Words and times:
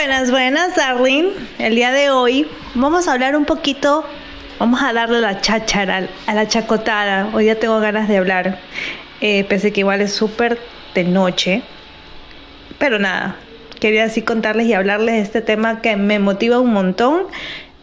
Buenas, 0.00 0.30
buenas, 0.30 0.76
darling. 0.76 1.32
El 1.58 1.74
día 1.74 1.92
de 1.92 2.08
hoy 2.08 2.46
vamos 2.74 3.06
a 3.06 3.12
hablar 3.12 3.36
un 3.36 3.44
poquito, 3.44 4.02
vamos 4.58 4.80
a 4.82 4.94
darle 4.94 5.20
la 5.20 5.42
cháchara, 5.42 6.08
a 6.26 6.34
la 6.34 6.48
chacotada. 6.48 7.28
Hoy 7.34 7.44
ya 7.44 7.56
tengo 7.56 7.78
ganas 7.80 8.08
de 8.08 8.16
hablar, 8.16 8.60
eh, 9.20 9.44
pese 9.44 9.74
que 9.74 9.80
igual 9.80 10.00
es 10.00 10.10
súper 10.10 10.58
de 10.94 11.04
noche. 11.04 11.62
Pero 12.78 12.98
nada, 12.98 13.36
quería 13.78 14.04
así 14.04 14.22
contarles 14.22 14.68
y 14.68 14.72
hablarles 14.72 15.16
de 15.16 15.20
este 15.20 15.42
tema 15.42 15.82
que 15.82 15.96
me 15.96 16.18
motiva 16.18 16.60
un 16.60 16.72
montón. 16.72 17.24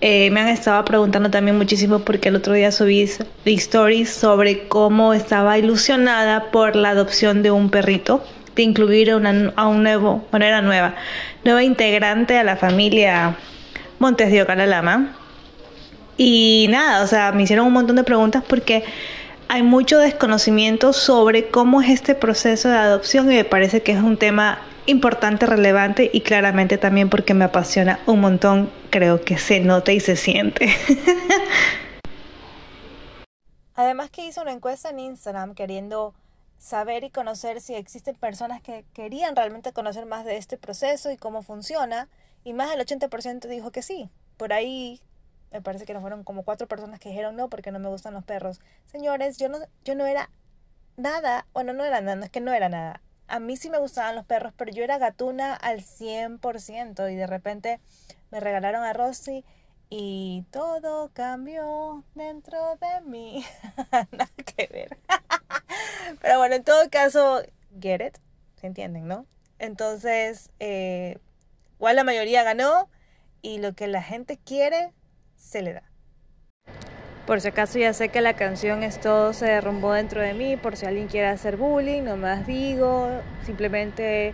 Eh, 0.02 0.32
me 0.32 0.40
han 0.40 0.48
estado 0.48 0.84
preguntando 0.86 1.30
también 1.30 1.56
muchísimo 1.56 2.00
porque 2.00 2.30
el 2.30 2.38
otro 2.38 2.54
día 2.54 2.72
subí 2.72 3.08
stories 3.46 4.10
sobre 4.10 4.68
cómo 4.68 5.14
estaba 5.14 5.60
ilusionada 5.60 6.50
por 6.50 6.76
la 6.76 6.90
adopción 6.90 7.44
de 7.44 7.52
un 7.52 7.70
perrito 7.70 8.24
de 8.58 8.64
incluir 8.64 9.12
a, 9.12 9.18
una, 9.18 9.54
un 9.68 9.84
nuevo, 9.84 10.28
manera 10.32 10.62
nueva, 10.62 10.96
nueva 11.46 11.64
integrante 11.64 12.38
a 12.38 12.44
la 12.44 12.58
familia 12.58 13.38
Montes 14.00 14.32
de 14.32 14.42
Ocalalama. 14.42 15.16
Y 16.18 16.68
nada, 16.70 17.04
o 17.04 17.08
sea, 17.08 17.32
me 17.32 17.44
hicieron 17.44 17.68
un 17.68 17.74
montón 17.74 17.96
de 17.96 18.04
preguntas 18.04 18.44
porque 18.46 18.84
hay 19.48 19.62
mucho 19.62 20.00
desconocimiento 20.00 20.92
sobre 20.92 21.50
cómo 21.50 21.82
es 21.82 21.90
este 21.90 22.16
proceso 22.16 22.70
de 22.70 22.78
adopción 22.78 23.32
y 23.32 23.36
me 23.36 23.46
parece 23.46 23.84
que 23.84 23.92
es 23.92 24.02
un 24.02 24.18
tema 24.18 24.60
importante, 24.88 25.46
relevante 25.46 26.10
y 26.12 26.22
claramente 26.22 26.80
también 26.80 27.10
porque 27.10 27.36
me 27.36 27.46
apasiona 27.46 28.00
un 28.08 28.22
montón, 28.22 28.72
creo 28.90 29.22
que 29.22 29.38
se 29.38 29.60
nota 29.60 29.92
y 29.92 30.00
se 30.00 30.16
siente. 30.16 30.70
Además 33.76 34.10
que 34.10 34.26
hizo 34.26 34.42
una 34.42 34.54
encuesta 34.54 34.90
en 34.90 35.00
Instagram 35.00 35.54
queriendo 35.54 36.16
saber 36.58 37.04
y 37.04 37.10
conocer 37.10 37.62
si 37.62 37.76
existen 37.76 38.16
personas 38.16 38.62
que 38.62 38.86
querían 38.94 39.36
realmente 39.36 39.74
conocer 39.74 40.06
más 40.06 40.26
de 40.26 40.38
este 40.38 40.58
proceso 40.58 41.12
y 41.12 41.18
cómo 41.18 41.42
funciona, 41.44 42.10
y 42.44 42.54
más 42.54 42.70
del 42.70 42.80
80% 42.80 43.48
dijo 43.48 43.72
que 43.72 43.82
sí. 43.82 44.10
Por 44.38 44.54
ahí 44.54 45.02
me 45.52 45.62
parece 45.62 45.86
que 45.86 45.94
no 45.94 46.02
fueron 46.02 46.24
como 46.24 46.44
cuatro 46.44 46.68
personas 46.68 47.00
que 47.00 47.10
dijeron 47.10 47.36
no 47.36 47.50
porque 47.50 47.72
no 47.72 47.80
me 47.80 47.90
gustan 47.90 48.14
los 48.14 48.24
perros. 48.24 48.60
Señores, 48.86 49.38
yo 49.38 49.50
no, 49.50 49.60
yo 49.84 49.96
no 49.96 50.06
era 50.06 50.30
nada, 50.98 51.48
bueno, 51.54 51.74
no 51.74 51.86
era 51.86 52.02
nada, 52.02 52.16
no 52.16 52.26
es 52.26 52.30
que 52.30 52.42
no 52.42 52.54
era 52.54 52.70
nada. 52.70 53.02
A 53.28 53.40
mí 53.40 53.58
sí 53.58 53.70
me 53.70 53.78
gustaban 53.78 54.16
los 54.16 54.26
perros, 54.26 54.54
pero 54.56 54.72
yo 54.72 54.84
era 54.84 54.98
gatuna 54.98 55.54
al 55.54 55.82
100% 55.82 57.12
y 57.12 57.16
de 57.16 57.28
repente 57.28 57.80
me 58.32 58.40
regalaron 58.40 58.84
a 58.84 58.94
Rosy 58.94 59.44
y 59.90 60.46
todo 60.52 61.12
cambió 61.14 62.04
dentro 62.16 62.76
de 62.78 63.02
mí. 63.06 63.46
Nada 64.12 64.30
que 64.56 64.68
ver. 64.68 64.98
Pero 66.22 66.38
bueno, 66.38 66.56
en 66.56 66.64
todo 66.64 66.90
caso, 66.90 67.42
get 67.80 68.06
it. 68.06 68.18
¿Se 68.60 68.68
entienden, 68.68 69.08
no? 69.08 69.26
Entonces, 69.60 70.52
eh, 70.60 71.18
igual 71.76 71.96
la 71.96 72.04
mayoría 72.04 72.44
ganó 72.44 72.90
y 73.42 73.60
lo 73.60 73.74
que 73.74 73.88
la 73.88 74.02
gente 74.02 74.38
quiere 74.38 74.94
se 75.36 75.62
le 75.62 75.74
da. 75.74 75.84
Por 77.26 77.42
si 77.42 77.50
acaso 77.50 77.78
ya 77.78 77.92
sé 77.94 78.10
que 78.10 78.22
la 78.22 78.36
canción 78.36 78.84
es 78.84 79.02
todo 79.02 79.34
se 79.34 79.46
derrumbó 79.48 79.92
dentro 79.92 80.22
de 80.22 80.34
mí, 80.34 80.56
por 80.56 80.78
si 80.78 80.86
alguien 80.86 81.08
quiere 81.08 81.28
hacer 81.28 81.58
bullying, 81.58 82.04
no 82.04 82.16
más 82.16 82.48
digo, 82.48 83.10
simplemente 83.46 84.34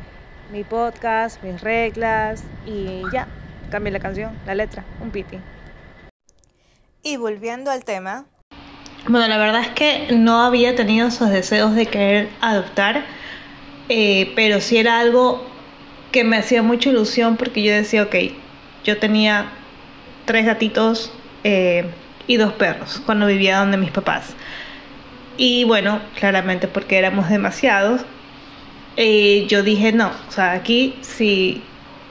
mi 0.51 0.63
podcast, 0.63 1.41
mis 1.41 1.59
reglas 1.59 2.43
y 2.67 3.01
ya, 3.11 3.27
cambie 3.71 3.91
la 3.91 3.99
canción, 3.99 4.37
la 4.45 4.53
letra, 4.53 4.85
un 5.01 5.09
piti. 5.09 5.39
Y 7.01 7.17
volviendo 7.17 7.71
al 7.71 7.83
tema, 7.83 8.25
bueno, 9.07 9.27
la 9.27 9.37
verdad 9.37 9.61
es 9.61 9.69
que 9.69 10.07
no 10.15 10.41
había 10.41 10.75
tenido 10.75 11.07
esos 11.07 11.29
deseos 11.29 11.75
de 11.75 11.85
querer 11.85 12.29
adoptar, 12.39 13.03
eh, 13.89 14.31
pero 14.35 14.61
sí 14.61 14.77
era 14.77 14.99
algo 14.99 15.45
que 16.11 16.23
me 16.23 16.37
hacía 16.37 16.63
mucha 16.63 16.89
ilusión 16.89 17.35
porque 17.35 17.63
yo 17.63 17.73
decía, 17.73 18.03
ok, 18.03 18.15
yo 18.85 18.97
tenía 18.99 19.51
tres 20.25 20.45
gatitos 20.45 21.11
eh, 21.43 21.85
y 22.27 22.37
dos 22.37 22.53
perros 22.53 23.01
cuando 23.05 23.27
vivía 23.27 23.57
donde 23.57 23.77
mis 23.77 23.91
papás. 23.91 24.35
Y 25.35 25.65
bueno, 25.65 25.99
claramente 26.17 26.67
porque 26.67 26.97
éramos 26.97 27.29
demasiados, 27.29 28.01
eh, 28.95 29.45
yo 29.49 29.63
dije, 29.63 29.91
no, 29.91 30.11
o 30.29 30.31
sea, 30.31 30.53
aquí 30.53 30.95
sí, 31.01 31.61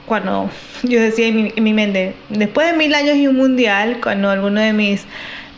cuando 0.05 0.51
yo 0.83 1.01
decía 1.01 1.27
en 1.27 1.35
mi, 1.35 1.53
en 1.55 1.63
mi 1.63 1.73
mente, 1.73 2.13
después 2.29 2.71
de 2.71 2.77
mil 2.77 2.93
años 2.93 3.15
y 3.15 3.25
un 3.25 3.37
mundial, 3.37 3.99
cuando 4.03 4.29
alguno 4.29 4.61
de 4.61 4.73
mis 4.73 5.07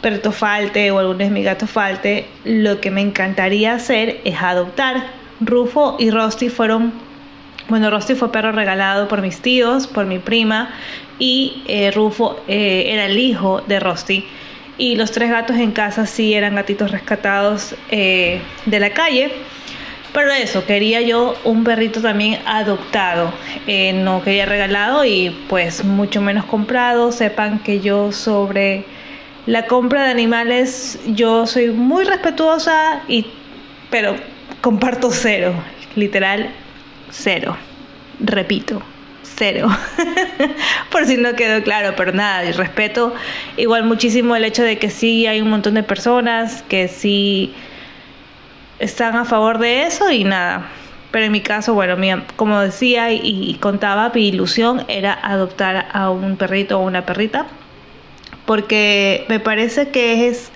perrito 0.06 0.32
falte 0.32 0.92
o 0.92 1.00
alguno 1.00 1.18
de 1.18 1.32
mis 1.32 1.44
gatos 1.44 1.68
falte, 1.68 2.28
lo 2.44 2.80
que 2.80 2.92
me 2.92 3.02
encantaría 3.02 3.74
hacer 3.74 4.22
es 4.24 4.40
adoptar. 4.40 5.08
Rufo 5.42 5.96
y 5.98 6.12
Rusty 6.12 6.50
fueron, 6.50 6.94
bueno, 7.70 7.90
Rusty 7.90 8.14
fue 8.14 8.32
perro 8.32 8.52
regalado 8.52 9.08
por 9.08 9.24
mis 9.24 9.42
tíos, 9.42 9.88
por 9.88 10.06
mi 10.06 10.20
prima, 10.20 10.70
y 11.18 11.64
eh, 11.68 11.90
Rufo 11.90 12.40
eh, 12.48 12.84
era 12.90 13.08
el 13.08 13.18
hijo 13.18 13.62
de 13.62 13.80
Rusty. 13.80 14.24
Y 14.78 14.96
los 14.96 15.10
tres 15.10 15.32
gatos 15.32 15.58
en 15.58 15.72
casa 15.72 16.06
sí 16.06 16.36
eran 16.36 16.54
gatitos 16.54 16.92
rescatados 16.92 17.74
eh, 17.90 18.42
de 18.68 18.80
la 18.80 18.92
calle. 18.92 19.32
Pero 20.14 20.30
eso, 20.30 20.68
quería 20.68 21.02
yo 21.02 21.36
un 21.46 21.64
perrito 21.64 22.00
también 22.00 22.40
adoptado. 22.46 23.34
no 23.96 24.22
quería 24.22 24.46
regalado 24.46 25.04
y 25.04 25.36
pues 25.50 25.84
mucho 25.84 26.22
menos 26.22 26.46
comprado. 26.46 27.12
Sepan 27.12 27.58
que 27.58 27.80
yo 27.80 28.12
sobre 28.12 28.86
la 29.46 29.68
compra 29.68 30.04
de 30.04 30.12
animales 30.12 31.00
yo 31.08 31.46
soy 31.46 31.68
muy 31.70 32.04
respetuosa 32.04 33.02
y 33.08 33.26
pero 33.90 34.16
comparto 34.62 35.12
cero, 35.12 35.54
literal 35.96 36.50
cero. 37.12 37.56
Repito, 38.20 38.82
cero. 39.22 39.68
Por 40.92 41.06
si 41.06 41.18
no 41.18 41.34
quedó 41.36 41.64
claro, 41.64 41.94
pero 41.96 42.12
nada, 42.12 42.46
y 42.46 42.52
respeto 42.52 43.14
igual 43.58 43.84
muchísimo 43.84 44.36
el 44.36 44.44
hecho 44.44 44.64
de 44.64 44.78
que 44.80 44.90
sí 44.90 45.28
hay 45.28 45.42
un 45.42 45.50
montón 45.50 45.76
de 45.76 45.84
personas 45.84 46.64
que 46.64 46.88
sí 46.88 47.54
están 48.80 49.16
a 49.16 49.26
favor 49.26 49.60
de 49.60 49.84
eso 49.84 50.10
y 50.12 50.24
nada. 50.24 50.68
Pero 51.12 51.26
en 51.28 51.32
mi 51.32 51.42
caso, 51.42 51.74
bueno, 51.74 51.96
como 52.36 52.60
decía 52.60 53.12
y, 53.12 53.22
y 53.24 53.54
contaba, 53.56 54.12
mi 54.14 54.28
ilusión 54.28 54.84
era 54.88 55.14
adoptar 55.14 55.88
a 55.94 56.10
un 56.10 56.36
perrito 56.36 56.80
o 56.80 56.84
una 56.84 57.06
perrita 57.06 57.46
porque 58.46 59.26
me 59.30 59.40
parece 59.40 59.90
que 59.90 60.28
es 60.28 60.52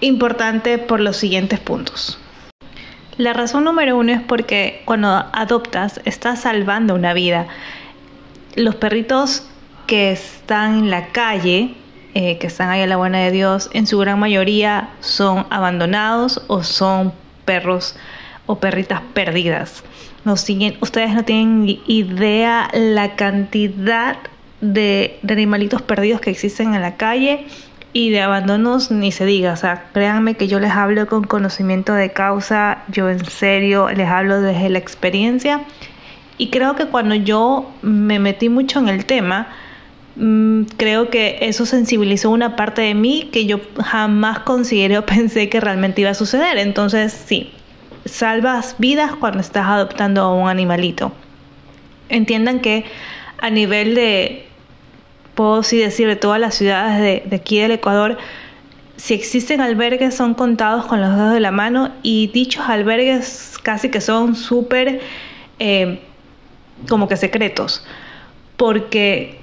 importante 0.00 0.78
por 0.78 1.00
los 1.00 1.16
siguientes 1.16 1.58
puntos. 1.60 2.18
La 3.16 3.32
razón 3.32 3.64
número 3.64 3.96
uno 3.96 4.12
es 4.12 4.22
porque 4.22 4.82
cuando 4.84 5.08
adoptas 5.08 6.00
estás 6.04 6.42
salvando 6.42 6.94
una 6.94 7.14
vida. 7.14 7.48
Los 8.54 8.76
perritos 8.76 9.44
que 9.88 10.12
están 10.12 10.78
en 10.78 10.90
la 10.90 11.08
calle, 11.08 11.74
eh, 12.14 12.38
que 12.38 12.46
están 12.46 12.68
ahí 12.68 12.82
a 12.82 12.86
la 12.86 12.96
buena 12.96 13.18
de 13.18 13.32
Dios, 13.32 13.70
en 13.72 13.88
su 13.88 13.98
gran 13.98 14.20
mayoría 14.20 14.90
son 15.00 15.46
abandonados 15.50 16.42
o 16.46 16.62
son 16.62 17.12
perros 17.44 17.96
o 18.46 18.60
perritas 18.60 19.00
perdidas. 19.14 19.82
siguen, 20.36 20.76
ustedes 20.80 21.12
no 21.14 21.24
tienen 21.24 21.80
idea 21.86 22.68
la 22.72 23.16
cantidad 23.16 24.18
de, 24.60 25.18
animalitos 25.28 25.82
perdidos 25.82 26.20
que 26.20 26.30
existen 26.30 26.74
en 26.74 26.82
la 26.82 26.96
calle 26.96 27.46
y 27.92 28.10
de 28.10 28.20
abandonos 28.20 28.90
ni 28.90 29.12
se 29.12 29.24
diga, 29.24 29.52
o 29.52 29.56
sea, 29.56 29.84
créanme 29.92 30.34
que 30.34 30.46
yo 30.46 30.60
les 30.60 30.72
hablo 30.72 31.06
con 31.06 31.24
conocimiento 31.24 31.94
de 31.94 32.12
causa, 32.12 32.82
yo 32.88 33.08
en 33.08 33.24
serio 33.24 33.88
les 33.90 34.08
hablo 34.08 34.40
desde 34.40 34.68
la 34.68 34.78
experiencia 34.78 35.62
y 36.38 36.50
creo 36.50 36.76
que 36.76 36.86
cuando 36.86 37.16
yo 37.16 37.70
me 37.82 38.20
metí 38.20 38.48
mucho 38.48 38.78
en 38.78 38.88
el 38.88 39.04
tema, 39.04 39.48
mm, 40.16 40.62
creo 40.76 41.10
que 41.10 41.38
eso 41.42 41.66
sensibilizó 41.66 42.30
una 42.30 42.54
parte 42.54 42.82
de 42.82 42.94
mí 42.94 43.28
que 43.32 43.46
yo 43.46 43.60
jamás 43.84 44.40
consideré 44.40 44.98
o 44.98 45.06
pensé 45.06 45.48
que 45.48 45.60
realmente 45.60 46.00
iba 46.02 46.10
a 46.10 46.14
suceder. 46.14 46.58
Entonces, 46.58 47.12
sí, 47.12 47.50
salvas 48.04 48.76
vidas 48.78 49.16
cuando 49.16 49.40
estás 49.40 49.66
adoptando 49.66 50.22
a 50.22 50.32
un 50.34 50.48
animalito. 50.48 51.12
Entiendan 52.08 52.60
que 52.60 52.84
a 53.38 53.50
nivel 53.50 53.94
de, 53.94 54.47
puedo 55.38 55.60
decir, 55.60 56.08
de 56.08 56.16
todas 56.16 56.40
las 56.40 56.56
ciudades 56.56 57.22
de, 57.30 57.36
aquí 57.36 57.60
del 57.60 57.70
Ecuador, 57.70 58.18
si 58.96 59.14
existen 59.14 59.60
albergues 59.60 60.16
son 60.16 60.34
contados 60.34 60.86
con 60.86 61.00
los 61.00 61.14
dedos 61.14 61.32
de 61.32 61.38
la 61.38 61.52
mano 61.52 61.92
y 62.02 62.26
dichos 62.26 62.68
albergues 62.68 63.56
casi 63.62 63.88
que 63.88 64.00
son 64.00 64.34
súper 64.34 65.00
eh, 65.60 66.00
como 66.88 67.06
que 67.06 67.16
secretos, 67.16 67.86
porque 68.56 69.38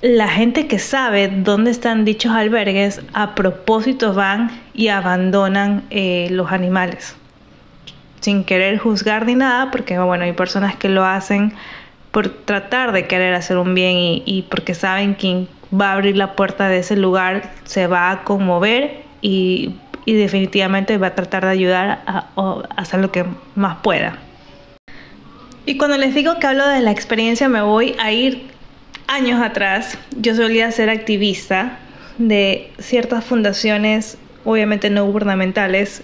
la 0.00 0.28
gente 0.28 0.68
que 0.68 0.78
sabe 0.78 1.26
dónde 1.26 1.72
están 1.72 2.04
dichos 2.04 2.30
albergues 2.30 3.00
a 3.12 3.34
propósito 3.34 4.14
van 4.14 4.48
y 4.74 4.88
abandonan 4.88 5.82
eh, 5.90 6.28
los 6.30 6.52
animales 6.52 7.16
sin 8.20 8.44
querer 8.44 8.78
juzgar 8.78 9.26
ni 9.26 9.34
nada, 9.34 9.72
porque 9.72 9.98
bueno, 9.98 10.22
hay 10.22 10.34
personas 10.34 10.76
que 10.76 10.88
lo 10.88 11.04
hacen 11.04 11.52
por 12.12 12.28
tratar 12.28 12.92
de 12.92 13.06
querer 13.06 13.34
hacer 13.34 13.56
un 13.56 13.74
bien 13.74 13.96
y, 13.96 14.46
porque 14.48 14.74
saben 14.74 15.16
que 15.16 15.46
va 15.74 15.90
a 15.90 15.92
abrir 15.94 16.16
la 16.16 16.36
puerta 16.36 16.68
de 16.68 16.78
ese 16.78 16.94
lugar 16.94 17.50
se 17.64 17.86
va 17.86 18.10
a 18.10 18.22
conmover 18.22 19.02
y, 19.22 19.74
definitivamente 20.04 20.98
va 20.98 21.08
a 21.08 21.14
tratar 21.14 21.44
de 21.44 21.50
ayudar 21.50 22.02
a, 22.06 22.26
hacer 22.76 23.00
lo 23.00 23.10
que 23.10 23.24
más 23.54 23.78
pueda. 23.82 24.18
Y 25.64 25.78
cuando 25.78 25.96
les 25.96 26.14
digo 26.14 26.38
que 26.38 26.46
hablo 26.46 26.66
de 26.68 26.80
la 26.80 26.90
experiencia, 26.90 27.48
me 27.48 27.62
voy 27.62 27.96
a 27.98 28.12
ir 28.12 28.46
años 29.06 29.40
atrás. 29.40 29.96
Yo 30.16 30.34
solía 30.34 30.70
ser 30.70 30.90
activista 30.90 31.78
de 32.18 32.70
ciertas 32.78 33.24
fundaciones, 33.24 34.18
obviamente 34.44 34.90
no 34.90 35.06
gubernamentales, 35.06 36.02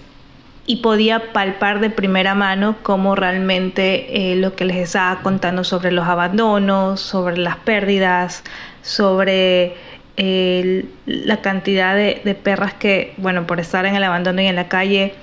y 0.69 0.75
podía 0.75 1.33
palpar 1.33 1.79
de 1.79 1.89
primera 1.89 2.35
mano 2.35 2.75
cómo 2.83 3.15
realmente 3.15 4.33
eh, 4.33 4.35
lo 4.35 4.55
que 4.55 4.65
les 4.65 4.77
estaba 4.77 5.19
contando 5.23 5.63
sobre 5.63 5.91
los 5.91 6.07
abandonos, 6.07 7.01
sobre 7.01 7.37
las 7.37 7.55
pérdidas, 7.55 8.43
sobre 8.83 9.73
eh, 10.17 10.85
la 11.07 11.41
cantidad 11.41 11.95
de, 11.95 12.21
de, 12.23 12.35
perras 12.35 12.75
que, 12.75 13.15
bueno, 13.17 13.47
por 13.47 13.59
estar 13.59 13.87
en 13.87 13.95
el 13.95 14.03
abandono 14.03 14.43
y 14.43 14.45
en 14.45 14.55
la 14.55 14.67
calle, 14.67 15.15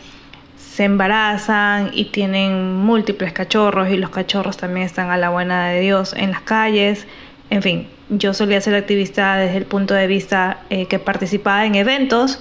se 0.56 0.82
embarazan 0.82 1.92
y 1.92 2.06
tienen 2.06 2.74
múltiples 2.78 3.32
cachorros 3.32 3.88
y 3.88 3.98
los 3.98 4.10
cachorros 4.10 4.56
también 4.56 4.84
están 4.84 5.10
a 5.10 5.16
la 5.16 5.28
buena 5.28 5.68
de 5.68 5.78
Dios 5.78 6.12
en 6.16 6.32
las 6.32 6.40
calles. 6.40 7.06
En 7.50 7.62
fin, 7.62 7.86
yo 8.08 8.34
solía 8.34 8.60
ser 8.60 8.74
activista 8.74 9.36
desde 9.36 9.58
el 9.58 9.64
punto 9.64 9.94
de 9.94 10.08
vista 10.08 10.58
eh, 10.70 10.86
que 10.86 10.98
participaba 10.98 11.64
en 11.66 11.76
eventos 11.76 12.40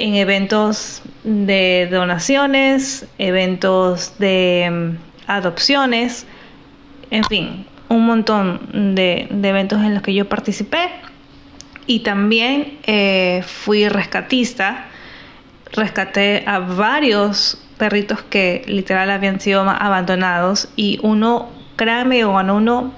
en 0.00 0.14
eventos 0.14 1.02
de 1.24 1.88
donaciones, 1.90 3.06
eventos 3.18 4.18
de 4.18 4.68
mm, 4.70 5.30
adopciones, 5.30 6.26
en 7.10 7.24
fin, 7.24 7.66
un 7.88 8.06
montón 8.06 8.94
de, 8.94 9.28
eventos 9.42 9.82
en 9.82 9.94
los 9.94 10.02
que 10.02 10.14
yo 10.14 10.28
participé. 10.28 10.88
Y 11.86 12.00
también 12.00 12.78
eh, 12.84 13.42
fui 13.44 13.88
rescatista, 13.88 14.86
rescaté 15.72 16.44
a 16.46 16.60
varios 16.60 17.62
perritos 17.76 18.22
que 18.22 18.62
literal 18.66 19.10
habían 19.10 19.40
sido 19.40 19.62
abandonados 19.62 20.68
y 20.76 20.98
uno, 21.02 21.50
créame, 21.76 22.24
cuando 22.24 22.54
uno 22.54 22.92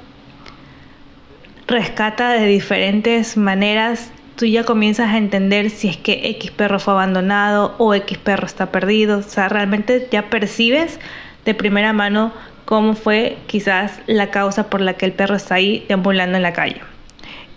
rescata 1.67 2.31
de 2.31 2.47
diferentes 2.47 3.37
maneras 3.37 4.11
tú 4.43 4.47
ya 4.47 4.65
comienzas 4.65 5.11
a 5.11 5.19
entender 5.19 5.71
si 5.71 5.87
es 5.87 5.97
que 5.97 6.31
X 6.31 6.51
perro 6.51 6.81
fue 6.81 6.95
abandonado 6.95 7.77
o 7.79 7.95
X 7.95 8.19
perro 8.19 8.45
está 8.45 8.73
perdido. 8.73 9.19
O 9.19 9.23
sea, 9.23 9.49
realmente 9.49 10.09
ya 10.11 10.31
percibes 10.31 10.99
de 11.45 11.55
primera 11.55 11.93
mano 11.93 12.33
cómo 12.65 12.95
fue 12.95 13.39
quizás 13.47 14.01
la 14.09 14.33
causa 14.33 14.69
por 14.69 14.81
la 14.81 14.95
que 14.95 15.07
el 15.07 15.13
perro 15.13 15.37
está 15.37 15.55
ahí 15.55 15.85
deambulando 15.87 16.39
en 16.39 16.43
la 16.43 16.53
calle. 16.53 16.81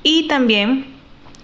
Y 0.03 0.27
también 0.27 0.85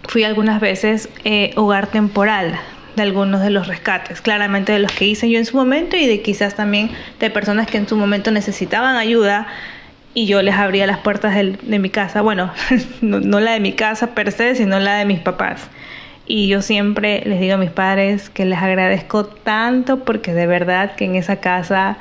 fui 0.08 0.24
algunas 0.26 0.62
veces 0.62 1.10
eh, 1.24 1.54
hogar 1.56 1.88
temporal 1.88 2.60
de 2.96 3.02
algunos 3.02 3.42
de 3.42 3.50
los 3.50 3.66
rescates, 3.66 4.22
claramente 4.22 4.74
de 4.74 4.78
los 4.78 4.92
que 4.92 5.06
hice 5.06 5.28
yo 5.28 5.40
en 5.40 5.48
su 5.48 5.58
momento 5.58 5.98
y 5.98 6.06
de 6.06 6.22
quizás 6.22 6.54
también 6.54 6.92
de 7.20 7.32
personas 7.32 7.66
que 7.66 7.80
en 7.80 7.88
su 7.88 7.98
momento 7.98 8.30
necesitaban 8.30 8.96
ayuda 8.96 9.48
y 10.14 10.26
yo 10.26 10.42
les 10.42 10.56
abría 10.56 10.88
las 10.88 11.00
puertas 11.00 11.36
de 11.36 11.80
mi 11.80 11.90
casa, 11.90 12.22
bueno, 12.22 12.52
no, 13.02 13.40
la 13.40 13.54
de 13.54 13.60
mi 13.60 13.74
casa 13.74 14.08
per 14.14 14.32
se, 14.32 14.56
sino 14.56 14.80
la 14.80 14.96
de 14.96 15.06
mis 15.06 15.20
papás. 15.20 15.70
Y 16.28 16.48
yo 16.48 16.62
siempre 16.62 17.24
les 17.26 17.40
digo 17.40 17.56
a 17.56 17.58
mis 17.58 17.72
padres 17.72 18.30
que 18.30 18.46
les 18.46 18.60
agradezco 18.60 19.26
tanto 19.26 20.04
porque 20.04 20.34
de 20.34 20.48
verdad 20.48 20.96
que 20.96 21.06
en 21.06 21.16
esa 21.16 21.38
casa 21.38 21.98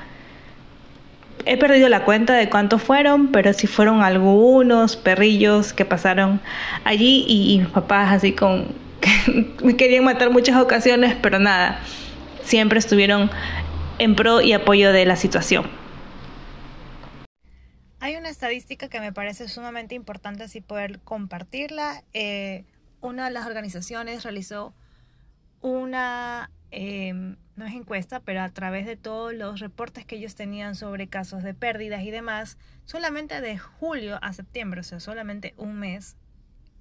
he 1.46 1.56
perdido 1.56 1.88
la 1.88 2.04
cuenta 2.04 2.34
de 2.34 2.48
cuántos 2.48 2.82
fueron, 2.82 3.28
pero 3.28 3.52
sí 3.52 3.66
fueron 3.66 4.02
algunos 4.02 4.96
perrillos 4.96 5.72
que 5.72 5.84
pasaron 5.84 6.40
allí 6.84 7.24
y, 7.26 7.54
y 7.54 7.58
mis 7.60 7.68
papás 7.68 8.12
así 8.12 8.32
con... 8.32 8.66
me 9.64 9.76
querían 9.76 10.04
matar 10.04 10.30
muchas 10.30 10.60
ocasiones, 10.60 11.16
pero 11.20 11.38
nada, 11.38 11.80
siempre 12.42 12.78
estuvieron 12.78 13.30
en 13.98 14.14
pro 14.14 14.40
y 14.40 14.52
apoyo 14.52 14.92
de 14.92 15.06
la 15.06 15.16
situación. 15.16 15.64
Hay 18.02 18.16
una 18.16 18.30
estadística 18.30 18.88
que 18.88 18.98
me 18.98 19.12
parece 19.12 19.46
sumamente 19.46 19.94
importante 19.94 20.42
así 20.42 20.62
poder 20.62 21.00
compartirla. 21.00 22.02
Eh, 22.14 22.64
una 23.02 23.26
de 23.26 23.30
las 23.30 23.46
organizaciones 23.46 24.22
realizó 24.22 24.74
una, 25.60 26.50
em, 26.70 27.36
no 27.56 27.66
es 27.66 27.74
encuesta, 27.74 28.20
pero 28.20 28.40
a 28.40 28.48
través 28.48 28.86
de 28.86 28.96
todos 28.96 29.34
los 29.34 29.60
reportes 29.60 30.06
que 30.06 30.16
ellos 30.16 30.34
tenían 30.34 30.76
sobre 30.76 31.08
casos 31.08 31.42
de 31.42 31.52
pérdidas 31.52 32.02
y 32.02 32.10
demás, 32.10 32.56
solamente 32.86 33.42
de 33.42 33.58
julio 33.58 34.18
a 34.22 34.32
septiembre, 34.32 34.80
o 34.80 34.84
sea, 34.84 34.98
solamente 34.98 35.52
un 35.58 35.78
mes, 35.78 36.16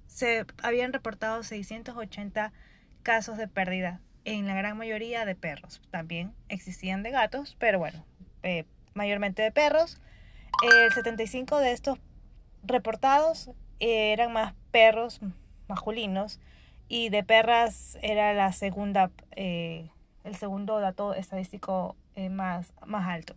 se 0.06 0.46
habían 0.62 0.94
reportado 0.94 1.42
680 1.42 2.52
casos 3.02 3.36
de 3.36 3.46
pérdida, 3.46 4.00
en 4.24 4.46
la 4.46 4.54
gran 4.54 4.78
mayoría 4.78 5.26
de 5.26 5.34
perros. 5.34 5.82
También 5.90 6.32
existían 6.48 7.02
de 7.02 7.10
gatos, 7.10 7.56
pero 7.58 7.78
bueno, 7.78 8.06
eh, 8.42 8.64
mayormente 8.94 9.42
de 9.42 9.52
perros. 9.52 10.00
El 10.62 10.92
75 10.92 11.58
de 11.58 11.72
estos 11.72 11.98
reportados 12.62 13.50
eran 13.78 14.32
más 14.32 14.54
perros 14.70 15.20
masculinos 15.68 16.38
y 16.88 17.08
de 17.08 17.24
perras 17.24 17.96
era 18.02 18.34
la 18.34 18.52
segunda, 18.52 19.10
eh, 19.36 19.88
el 20.24 20.36
segundo 20.36 20.80
dato 20.80 21.14
estadístico 21.14 21.96
eh, 22.14 22.28
más, 22.28 22.74
más 22.84 23.08
alto. 23.08 23.36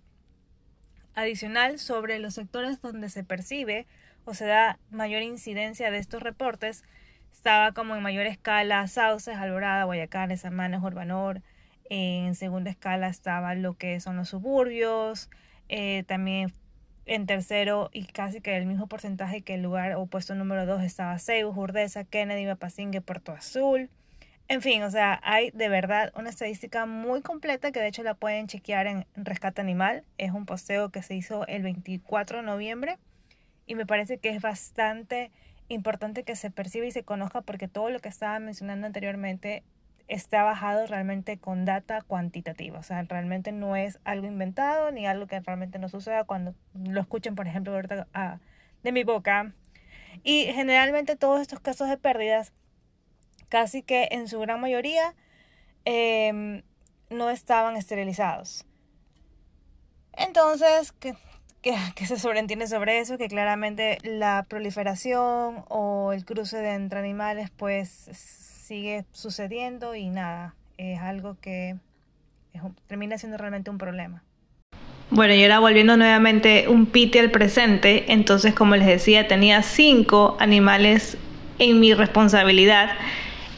Adicional, 1.15 1.77
sobre 1.79 2.19
los 2.19 2.33
sectores 2.33 2.81
donde 2.81 3.07
se 3.09 3.23
percibe 3.23 3.85
o 4.25 4.33
se 4.33 4.45
da 4.45 4.79
mayor 4.89 5.21
incidencia 5.21 5.91
de 5.91 5.99
estos 5.99 6.23
reportes, 6.23 6.83
estaba 7.31 7.71
como 7.71 7.95
en 7.95 8.03
mayor 8.03 8.25
escala 8.25 8.87
Sauces, 8.87 9.37
Alborada, 9.37 9.83
Guayacán, 9.83 10.35
Samanes, 10.37 10.81
Urbanor. 10.81 11.41
En 11.89 12.33
segunda 12.35 12.71
escala 12.71 13.07
estaba 13.07 13.53
lo 13.55 13.77
que 13.77 13.99
son 13.99 14.17
los 14.17 14.29
suburbios, 14.29 15.29
eh, 15.69 16.03
también 16.07 16.51
en 17.05 17.25
tercero 17.25 17.89
y 17.91 18.05
casi 18.05 18.41
que 18.41 18.55
el 18.55 18.65
mismo 18.65 18.87
porcentaje 18.87 19.41
que 19.41 19.55
el 19.55 19.61
lugar 19.61 19.93
o 19.95 20.05
puesto 20.05 20.35
número 20.35 20.65
dos 20.65 20.81
estaba 20.81 21.19
Ceibus, 21.19 21.57
Urdesa, 21.57 22.03
Kennedy, 22.03 22.45
Mapasingue, 22.45 23.01
Puerto 23.01 23.31
Azul. 23.31 23.89
En 24.47 24.61
fin, 24.61 24.83
o 24.83 24.91
sea, 24.91 25.19
hay 25.23 25.51
de 25.51 25.69
verdad 25.69 26.11
una 26.15 26.29
estadística 26.29 26.85
muy 26.85 27.21
completa 27.21 27.71
que 27.71 27.79
de 27.79 27.87
hecho 27.87 28.03
la 28.03 28.13
pueden 28.13 28.47
chequear 28.47 28.87
en 28.87 29.05
Rescate 29.15 29.61
Animal. 29.61 30.03
Es 30.17 30.31
un 30.31 30.45
posteo 30.45 30.89
que 30.89 31.01
se 31.01 31.15
hizo 31.15 31.47
el 31.47 31.63
24 31.63 32.37
de 32.37 32.43
noviembre 32.43 32.97
y 33.65 33.75
me 33.75 33.85
parece 33.85 34.17
que 34.17 34.29
es 34.29 34.41
bastante 34.41 35.31
importante 35.69 36.23
que 36.23 36.35
se 36.35 36.51
perciba 36.51 36.85
y 36.85 36.91
se 36.91 37.03
conozca 37.03 37.41
porque 37.41 37.67
todo 37.67 37.89
lo 37.89 37.99
que 37.99 38.09
estaba 38.09 38.37
mencionando 38.39 38.85
anteriormente 38.85 39.63
está 40.07 40.43
bajado 40.43 40.85
realmente 40.87 41.37
con 41.37 41.65
data 41.65 42.01
cuantitativa. 42.01 42.79
O 42.79 42.83
sea, 42.83 43.03
realmente 43.03 43.51
no 43.51 43.75
es 43.75 43.99
algo 44.03 44.27
inventado 44.27 44.91
ni 44.91 45.07
algo 45.07 45.27
que 45.27 45.39
realmente 45.39 45.79
no 45.79 45.89
suceda 45.89 46.23
cuando 46.23 46.53
lo 46.73 47.01
escuchen, 47.01 47.35
por 47.35 47.47
ejemplo, 47.47 47.79
ah, 48.13 48.39
de 48.83 48.91
mi 48.91 49.03
boca. 49.03 49.53
Y 50.23 50.45
generalmente 50.45 51.15
todos 51.15 51.41
estos 51.41 51.59
casos 51.59 51.89
de 51.89 51.97
pérdidas, 51.97 52.53
casi 53.49 53.81
que 53.81 54.09
en 54.11 54.27
su 54.27 54.39
gran 54.39 54.59
mayoría, 54.61 55.15
em, 55.85 56.63
no 57.09 57.29
estaban 57.29 57.75
esterilizados. 57.75 58.65
Entonces, 60.13 60.91
¿qué, 60.93 61.15
que, 61.95 62.05
se 62.05 62.19
sobreentiende 62.19 62.67
sobre 62.67 62.99
eso, 62.99 63.17
que 63.17 63.27
claramente 63.27 63.97
la 64.03 64.45
proliferación 64.47 65.65
o 65.69 66.11
el 66.13 66.25
cruce 66.25 66.57
de 66.57 66.73
entre 66.73 66.99
animales 66.99 67.49
pues 67.51 68.09
sigue 68.73 69.05
sucediendo 69.11 69.93
y 69.93 70.09
nada, 70.09 70.55
es 70.79 70.99
algo 70.99 71.37
que 71.39 71.75
termina 72.87 73.19
siendo 73.19 73.37
realmente 73.37 73.69
un 73.69 73.77
problema. 73.77 74.23
Bueno, 75.11 75.35
y 75.35 75.43
ahora 75.43 75.59
volviendo 75.59 75.95
nuevamente 75.95 76.67
un 76.67 76.87
piti 76.87 77.19
al 77.19 77.29
presente, 77.29 78.11
entonces 78.11 78.55
como 78.55 78.75
les 78.75 78.87
decía, 78.87 79.27
tenía 79.27 79.61
cinco 79.61 80.37
animales 80.39 81.19
en 81.59 81.79
mi 81.79 81.93
responsabilidad 81.93 82.89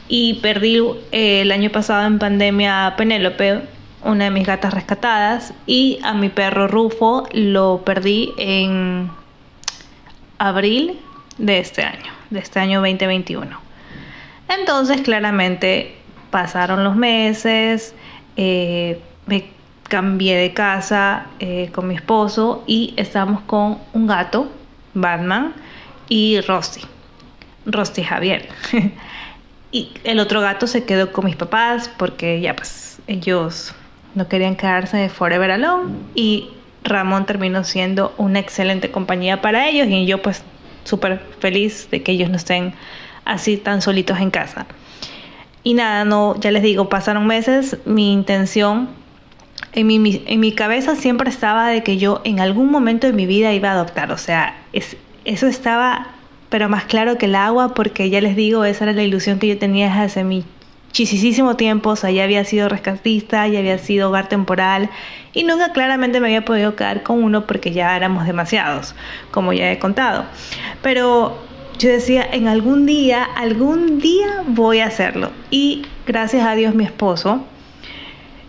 y 0.09 0.41
perdí 0.41 0.81
eh, 1.13 1.43
el 1.43 1.53
año 1.53 1.69
pasado 1.69 2.05
en 2.05 2.19
pandemia 2.19 2.85
a 2.85 2.97
Penélope, 2.97 3.61
una 4.03 4.25
de 4.25 4.31
mis 4.31 4.45
gatas 4.45 4.73
rescatadas, 4.73 5.53
y 5.65 5.97
a 6.03 6.13
mi 6.13 6.27
perro 6.27 6.67
Rufo 6.67 7.25
lo 7.31 7.83
perdí 7.85 8.33
en 8.37 9.09
abril 10.39 10.99
de 11.37 11.59
este 11.59 11.83
año, 11.83 12.11
de 12.31 12.39
este 12.39 12.59
año 12.59 12.81
2021. 12.81 13.64
Entonces, 14.47 15.01
claramente, 15.01 15.95
pasaron 16.29 16.83
los 16.83 16.95
meses, 16.95 17.95
eh, 18.37 18.99
me 19.25 19.45
cambié 19.87 20.35
de 20.35 20.53
casa 20.53 21.27
eh, 21.39 21.69
con 21.73 21.87
mi 21.87 21.95
esposo 21.95 22.63
y 22.67 22.93
estamos 22.97 23.41
con 23.41 23.77
un 23.93 24.07
gato, 24.07 24.49
Batman, 24.93 25.53
y 26.09 26.41
Rusty, 26.41 26.81
Rusty 27.65 28.03
Javier. 28.03 28.49
y 29.71 29.91
el 30.03 30.19
otro 30.19 30.41
gato 30.41 30.67
se 30.67 30.85
quedó 30.85 31.11
con 31.11 31.25
mis 31.25 31.35
papás 31.35 31.89
porque 31.97 32.39
ya 32.41 32.55
pues 32.55 32.99
ellos 33.07 33.73
no 34.13 34.27
querían 34.27 34.55
quedarse 34.55 34.97
de 34.97 35.09
Forever 35.09 35.51
Alone 35.51 35.93
y 36.15 36.49
Ramón 36.83 37.25
terminó 37.25 37.63
siendo 37.63 38.13
una 38.17 38.39
excelente 38.39 38.91
compañía 38.91 39.41
para 39.41 39.67
ellos 39.67 39.87
y 39.87 40.05
yo 40.05 40.21
pues 40.21 40.43
súper 40.83 41.19
feliz 41.39 41.89
de 41.91 42.03
que 42.03 42.13
ellos 42.13 42.29
no 42.29 42.37
estén 42.37 42.73
así 43.25 43.57
tan 43.57 43.81
solitos 43.81 44.19
en 44.19 44.31
casa. 44.31 44.65
Y 45.63 45.73
nada, 45.73 46.05
no, 46.05 46.39
ya 46.39 46.51
les 46.51 46.63
digo, 46.63 46.89
pasaron 46.89 47.25
meses, 47.27 47.77
mi 47.85 48.13
intención 48.13 48.89
en 49.73 49.87
mi, 49.87 50.23
en 50.25 50.39
mi 50.39 50.53
cabeza 50.53 50.95
siempre 50.95 51.29
estaba 51.29 51.67
de 51.67 51.83
que 51.83 51.97
yo 51.97 52.21
en 52.23 52.39
algún 52.39 52.71
momento 52.71 53.07
de 53.07 53.13
mi 53.13 53.25
vida 53.25 53.51
iba 53.53 53.69
a 53.69 53.73
adoptar. 53.73 54.11
O 54.11 54.17
sea, 54.17 54.55
es, 54.71 54.95
eso 55.25 55.47
estaba 55.47 56.15
pero 56.49 56.69
más 56.69 56.85
claro 56.85 57.17
que 57.17 57.25
el 57.25 57.35
agua 57.35 57.73
porque 57.73 58.09
ya 58.09 58.21
les 58.21 58.35
digo, 58.35 58.63
esa 58.63 58.85
era 58.85 58.93
la 58.93 59.03
ilusión 59.03 59.39
que 59.39 59.47
yo 59.47 59.57
tenía 59.57 60.01
hace 60.01 60.23
muchísimo 60.23 61.57
tiempo. 61.57 61.89
O 61.89 61.95
sea, 61.95 62.11
ya 62.11 62.23
había 62.23 62.45
sido 62.45 62.69
rescatista, 62.69 63.47
ya 63.47 63.59
había 63.59 63.77
sido 63.77 64.09
hogar 64.09 64.29
temporal 64.29 64.89
y 65.33 65.43
nunca 65.43 65.73
claramente 65.73 66.19
me 66.19 66.27
había 66.27 66.45
podido 66.45 66.75
quedar 66.75 67.03
con 67.03 67.23
uno 67.23 67.45
porque 67.45 67.73
ya 67.73 67.95
éramos 67.95 68.25
demasiados, 68.25 68.95
como 69.31 69.51
ya 69.51 69.69
he 69.71 69.79
contado. 69.79 70.25
Pero 70.81 71.37
yo 71.77 71.89
decía, 71.89 72.27
en 72.31 72.47
algún 72.47 72.85
día, 72.85 73.23
algún 73.23 73.99
día 73.99 74.43
voy 74.47 74.79
a 74.79 74.87
hacerlo. 74.87 75.31
Y 75.51 75.85
gracias 76.05 76.45
a 76.45 76.55
Dios 76.55 76.75
mi 76.75 76.83
esposo, 76.83 77.43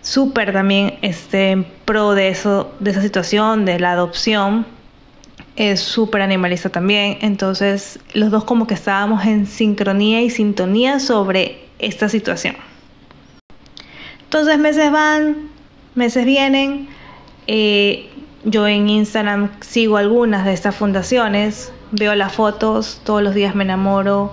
súper 0.03 0.53
también 0.53 0.95
este, 1.03 1.51
en 1.51 1.65
pro 1.85 2.15
de 2.15 2.29
eso, 2.29 2.73
de 2.81 2.91
esa 2.93 3.03
situación, 3.03 3.65
de 3.65 3.81
la 3.81 3.93
adopción, 3.93 4.67
es 5.57 5.81
súper 5.81 6.23
animalista 6.23 6.69
también. 6.69 7.19
Entonces, 7.23 7.99
los 8.13 8.31
dos 8.31 8.45
como 8.45 8.67
que 8.67 8.75
estábamos 8.75 9.25
en 9.25 9.47
sincronía 9.47 10.23
y 10.23 10.31
sintonía 10.31 11.01
sobre 11.01 11.65
esta 11.79 12.09
situación. 12.09 12.57
Entonces, 14.25 14.59
meses 14.59 14.93
van, 14.93 15.49
meses 15.95 16.25
vienen. 16.25 16.89
Eh, 17.47 18.11
yo 18.45 18.69
en 18.69 18.89
Instagram 18.89 19.51
sigo 19.61 19.97
algunas 19.97 20.45
de 20.45 20.53
estas 20.53 20.77
fundaciones, 20.77 21.73
veo 21.93 22.15
las 22.15 22.33
fotos, 22.33 23.01
todos 23.05 23.23
los 23.23 23.35
días 23.35 23.55
me 23.55 23.65
enamoro. 23.65 24.33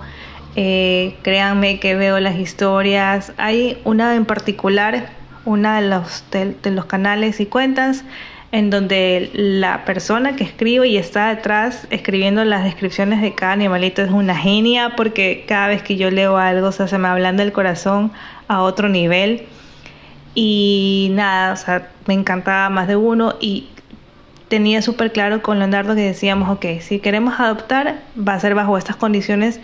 Eh, 0.56 1.16
créanme 1.22 1.80
que 1.80 1.94
veo 1.94 2.20
las 2.20 2.36
historias. 2.36 3.32
Hay 3.36 3.80
una 3.84 4.14
en 4.14 4.24
particular 4.24 5.10
una 5.44 5.80
de 5.80 5.88
los, 5.88 6.24
de, 6.30 6.70
los 6.70 6.86
canales 6.86 7.40
y 7.40 7.46
cuentas 7.46 8.04
en 8.52 8.70
donde 8.70 9.30
la 9.34 9.84
persona 9.84 10.36
que 10.36 10.44
escribe 10.44 10.86
y 10.88 10.96
está 10.96 11.34
detrás 11.34 11.86
escribiendo 11.90 12.44
las 12.44 12.64
descripciones 12.64 13.20
de 13.20 13.34
cada 13.34 13.52
animalito 13.52 14.00
es 14.00 14.10
una 14.10 14.36
genia 14.36 14.94
porque 14.96 15.44
cada 15.46 15.68
vez 15.68 15.82
que 15.82 15.96
yo 15.96 16.10
leo 16.10 16.36
algo 16.36 16.70
se 16.70 16.98
me 16.98 17.08
ablanda 17.08 17.42
el 17.42 17.52
corazón 17.52 18.12
a 18.46 18.62
otro 18.62 18.88
nivel 18.88 19.46
y 20.34 21.10
nada, 21.12 21.52
o 21.52 21.56
sea, 21.56 21.90
me 22.06 22.14
encantaba 22.14 22.68
más 22.70 22.88
de 22.88 22.96
uno 22.96 23.34
y 23.40 23.68
tenía 24.54 24.82
súper 24.82 25.10
claro 25.10 25.42
con 25.42 25.58
Leonardo 25.58 25.96
que 25.96 26.02
decíamos, 26.02 26.48
ok, 26.48 26.64
si 26.80 27.00
queremos 27.00 27.40
adoptar 27.40 28.02
va 28.16 28.34
a 28.34 28.38
ser 28.38 28.54
bajo 28.54 28.78
estas 28.78 28.94
condiciones 28.94 29.58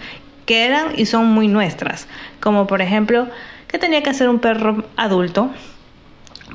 que 0.46 0.66
eran 0.66 0.88
y 0.96 1.06
son 1.06 1.26
muy 1.26 1.46
nuestras, 1.46 2.08
como 2.40 2.66
por 2.66 2.82
ejemplo 2.82 3.28
que 3.68 3.78
tenía 3.78 4.02
que 4.02 4.12
ser 4.12 4.28
un 4.28 4.40
perro 4.40 4.82
adulto, 4.96 5.48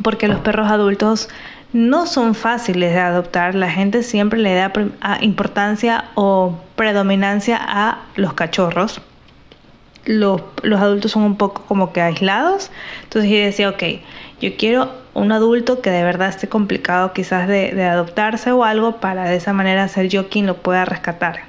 porque 0.03 0.27
los 0.27 0.41
perros 0.41 0.69
adultos 0.69 1.29
no 1.71 2.07
son 2.07 2.35
fáciles 2.35 2.91
de 2.91 2.99
adoptar. 2.99 3.55
La 3.55 3.71
gente 3.71 4.03
siempre 4.03 4.37
le 4.37 4.53
da 4.53 4.69
importancia 5.21 6.09
o 6.15 6.59
predominancia 6.75 7.57
a 7.57 8.01
los 8.17 8.33
cachorros. 8.33 8.99
Los, 10.03 10.41
los, 10.61 10.81
adultos 10.81 11.13
son 11.13 11.23
un 11.23 11.37
poco 11.37 11.61
como 11.69 11.93
que 11.93 12.01
aislados. 12.01 12.69
Entonces 13.03 13.31
yo 13.31 13.37
decía, 13.37 13.69
ok, 13.69 13.83
yo 14.41 14.55
quiero 14.57 14.91
un 15.13 15.31
adulto 15.31 15.81
que 15.81 15.89
de 15.89 16.03
verdad 16.03 16.29
esté 16.29 16.49
complicado 16.49 17.13
quizás 17.13 17.47
de, 17.47 17.83
adoptarse 17.83 18.51
o 18.51 18.63
algo 18.63 18.97
para 18.97 19.29
de 19.29 19.37
esa 19.37 19.53
manera 19.53 19.87
ser 19.87 20.09
yo 20.09 20.29
quien 20.29 20.45
lo 20.45 20.57
pueda 20.57 20.85
rescatar. 20.85 21.41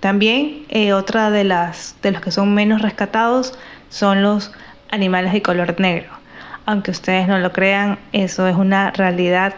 También 0.00 0.64
eh, 0.68 0.92
otra 0.92 1.30
de 1.30 1.44
las 1.44 1.96
de 2.02 2.12
los 2.12 2.20
que 2.20 2.30
son 2.30 2.54
menos 2.54 2.82
rescatados 2.82 3.58
son 3.88 4.22
los 4.22 4.52
animales 4.90 5.32
de 5.32 5.42
color 5.42 5.78
negro 5.78 6.22
aunque 6.66 6.90
ustedes 6.90 7.28
no 7.28 7.38
lo 7.38 7.52
crean, 7.52 7.98
eso 8.12 8.46
es 8.46 8.56
una 8.56 8.90
realidad 8.90 9.54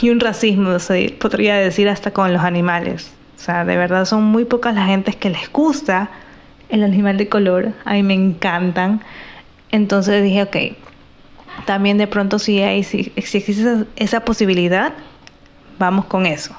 y 0.00 0.10
un 0.10 0.20
racismo, 0.20 0.78
se 0.78 1.14
podría 1.18 1.56
decir 1.56 1.88
hasta 1.88 2.12
con 2.12 2.32
los 2.32 2.42
animales. 2.42 3.12
O 3.36 3.38
sea, 3.38 3.64
de 3.64 3.76
verdad 3.76 4.04
son 4.04 4.24
muy 4.24 4.44
pocas 4.44 4.74
las 4.74 4.86
gentes 4.86 5.16
que 5.16 5.30
les 5.30 5.50
gusta 5.50 6.10
el 6.68 6.84
animal 6.84 7.16
de 7.18 7.28
color, 7.28 7.72
a 7.84 7.94
mí 7.94 8.02
me 8.02 8.14
encantan. 8.14 9.00
Entonces 9.70 10.22
dije, 10.22 10.42
ok, 10.42 10.56
también 11.66 11.98
de 11.98 12.06
pronto 12.06 12.38
si, 12.38 12.60
hay, 12.60 12.84
si, 12.84 13.12
existe 13.16 13.84
esa, 13.96 14.20
posibilidad, 14.24 14.92
vamos 15.78 16.06
con 16.06 16.26
eso. 16.26 16.54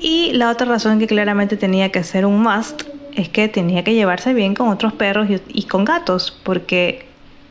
Y 0.00 0.32
la 0.32 0.50
otra 0.50 0.66
razón 0.66 0.98
que 0.98 1.06
claramente 1.06 1.56
tenía 1.56 1.90
que 1.90 2.04
ser 2.04 2.26
un 2.26 2.42
must 2.42 2.82
es 3.14 3.28
que 3.28 3.48
tenía 3.48 3.82
que 3.82 3.94
llevarse 3.94 4.34
bien 4.34 4.54
con 4.54 4.68
otros 4.68 4.92
perros 4.92 5.28
y, 5.30 5.40
y 5.48 5.64
con 5.64 5.84
gatos, 5.84 6.38
porque 6.44 7.06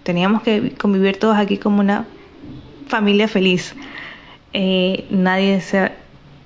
Teníamos 0.06 0.44
que 0.44 0.72
convivir 0.78 1.18
todos 1.18 1.36
aquí 1.36 1.58
como 1.58 1.80
una 1.80 2.06
familia 2.88 3.28
feliz. 3.28 3.74
Eh, 4.54 5.04
nadie 5.10 5.60
se 5.62 5.94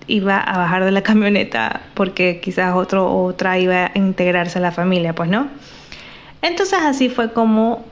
iba 0.08 0.38
a 0.39 0.58
bajar 0.58 0.86
de 0.86 0.91
la 0.91 1.03
camioneta 1.10 1.81
porque 1.93 2.39
quizás 2.39 2.74
otro 2.74 3.13
otra 3.13 3.60
iba 3.60 3.88
a 3.88 3.91
integrarse 3.96 4.60
a 4.60 4.62
la 4.62 4.72
familia, 4.72 5.13
pues 5.13 5.29
no. 5.29 5.50
Entonces 6.41 6.79
así 6.81 7.10
fue 7.10 7.34
como 7.34 7.84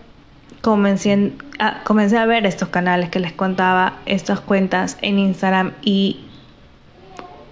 comencé 0.62 1.34
a, 1.60 1.84
comencé 1.84 2.18
a 2.18 2.26
ver 2.26 2.46
estos 2.46 2.70
canales 2.70 3.10
que 3.10 3.20
les 3.20 3.34
contaba, 3.34 4.00
estas 4.06 4.40
cuentas 4.40 4.98
en 5.02 5.20
Instagram 5.20 5.74
y 5.82 6.22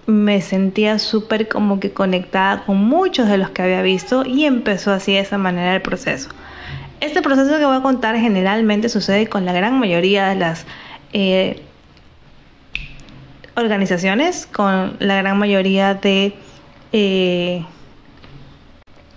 me 0.06 0.40
sentía 0.40 0.98
súper 0.98 1.48
como 1.48 1.80
que 1.80 1.92
conectada 1.92 2.64
con 2.64 2.76
muchos 2.78 3.28
de 3.28 3.38
los 3.38 3.50
que 3.50 3.62
había 3.62 3.82
visto 3.82 4.24
y 4.24 4.44
empezó 4.44 4.92
así 4.92 5.14
de 5.14 5.20
esa 5.20 5.38
manera 5.38 5.74
el 5.74 5.82
proceso. 5.82 6.28
Este 7.00 7.22
proceso 7.22 7.58
que 7.58 7.64
voy 7.64 7.76
a 7.76 7.82
contar 7.82 8.16
generalmente 8.16 8.88
sucede 8.88 9.26
con 9.26 9.44
la 9.44 9.52
gran 9.52 9.78
mayoría 9.78 10.28
de 10.28 10.36
las 10.36 10.64
eh, 11.12 11.62
organizaciones, 13.56 14.46
con 14.46 14.96
la 15.00 15.16
gran 15.16 15.38
mayoría 15.38 15.94
de 15.94 16.34
eh, 16.92 17.64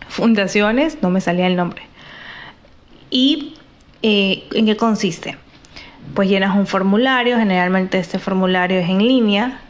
fundaciones, 0.08 0.98
no 1.02 1.10
me 1.10 1.22
salía 1.22 1.48
el 1.48 1.56
nombre. 1.56 1.84
¿Y 3.12 3.56
eh, 4.02 4.44
en 4.54 4.66
qué 4.66 4.78
consiste? 4.78 5.38
Pues 6.14 6.30
llenas 6.30 6.56
un 6.56 6.68
formulario, 6.68 7.38
generalmente 7.38 8.00
este 8.00 8.20
formulario 8.20 8.80
es 8.80 8.90
en 8.90 9.00
línea, 9.00 9.62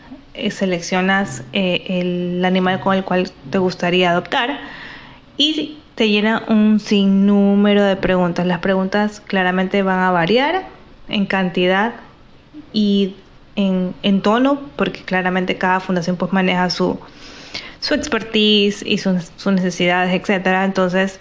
seleccionas 0.51 1.43
el 1.51 2.43
animal 2.45 2.79
con 2.79 2.95
el 2.95 3.03
cual 3.03 3.29
te 3.49 3.57
gustaría 3.57 4.11
adoptar 4.11 4.59
y 5.35 5.79
te 5.95 6.07
llena 6.07 6.43
un 6.47 6.79
sinnúmero 6.79 7.83
de 7.83 7.97
preguntas. 7.97 8.45
Las 8.45 8.59
preguntas 8.59 9.19
claramente 9.19 9.83
van 9.83 9.99
a 9.99 10.11
variar 10.11 10.65
en 11.09 11.25
cantidad 11.25 11.93
y 12.71 13.15
en, 13.57 14.21
tono, 14.21 14.61
porque 14.77 15.01
claramente 15.01 15.57
cada 15.57 15.81
fundación 15.81 16.15
pues 16.15 16.31
maneja 16.31 16.69
su, 16.69 16.97
su 17.81 17.93
expertise 17.95 18.81
y 18.85 18.97
sus, 18.97 19.31
sus 19.35 19.51
necesidades, 19.51 20.13
etcétera. 20.13 20.63
Entonces, 20.63 21.19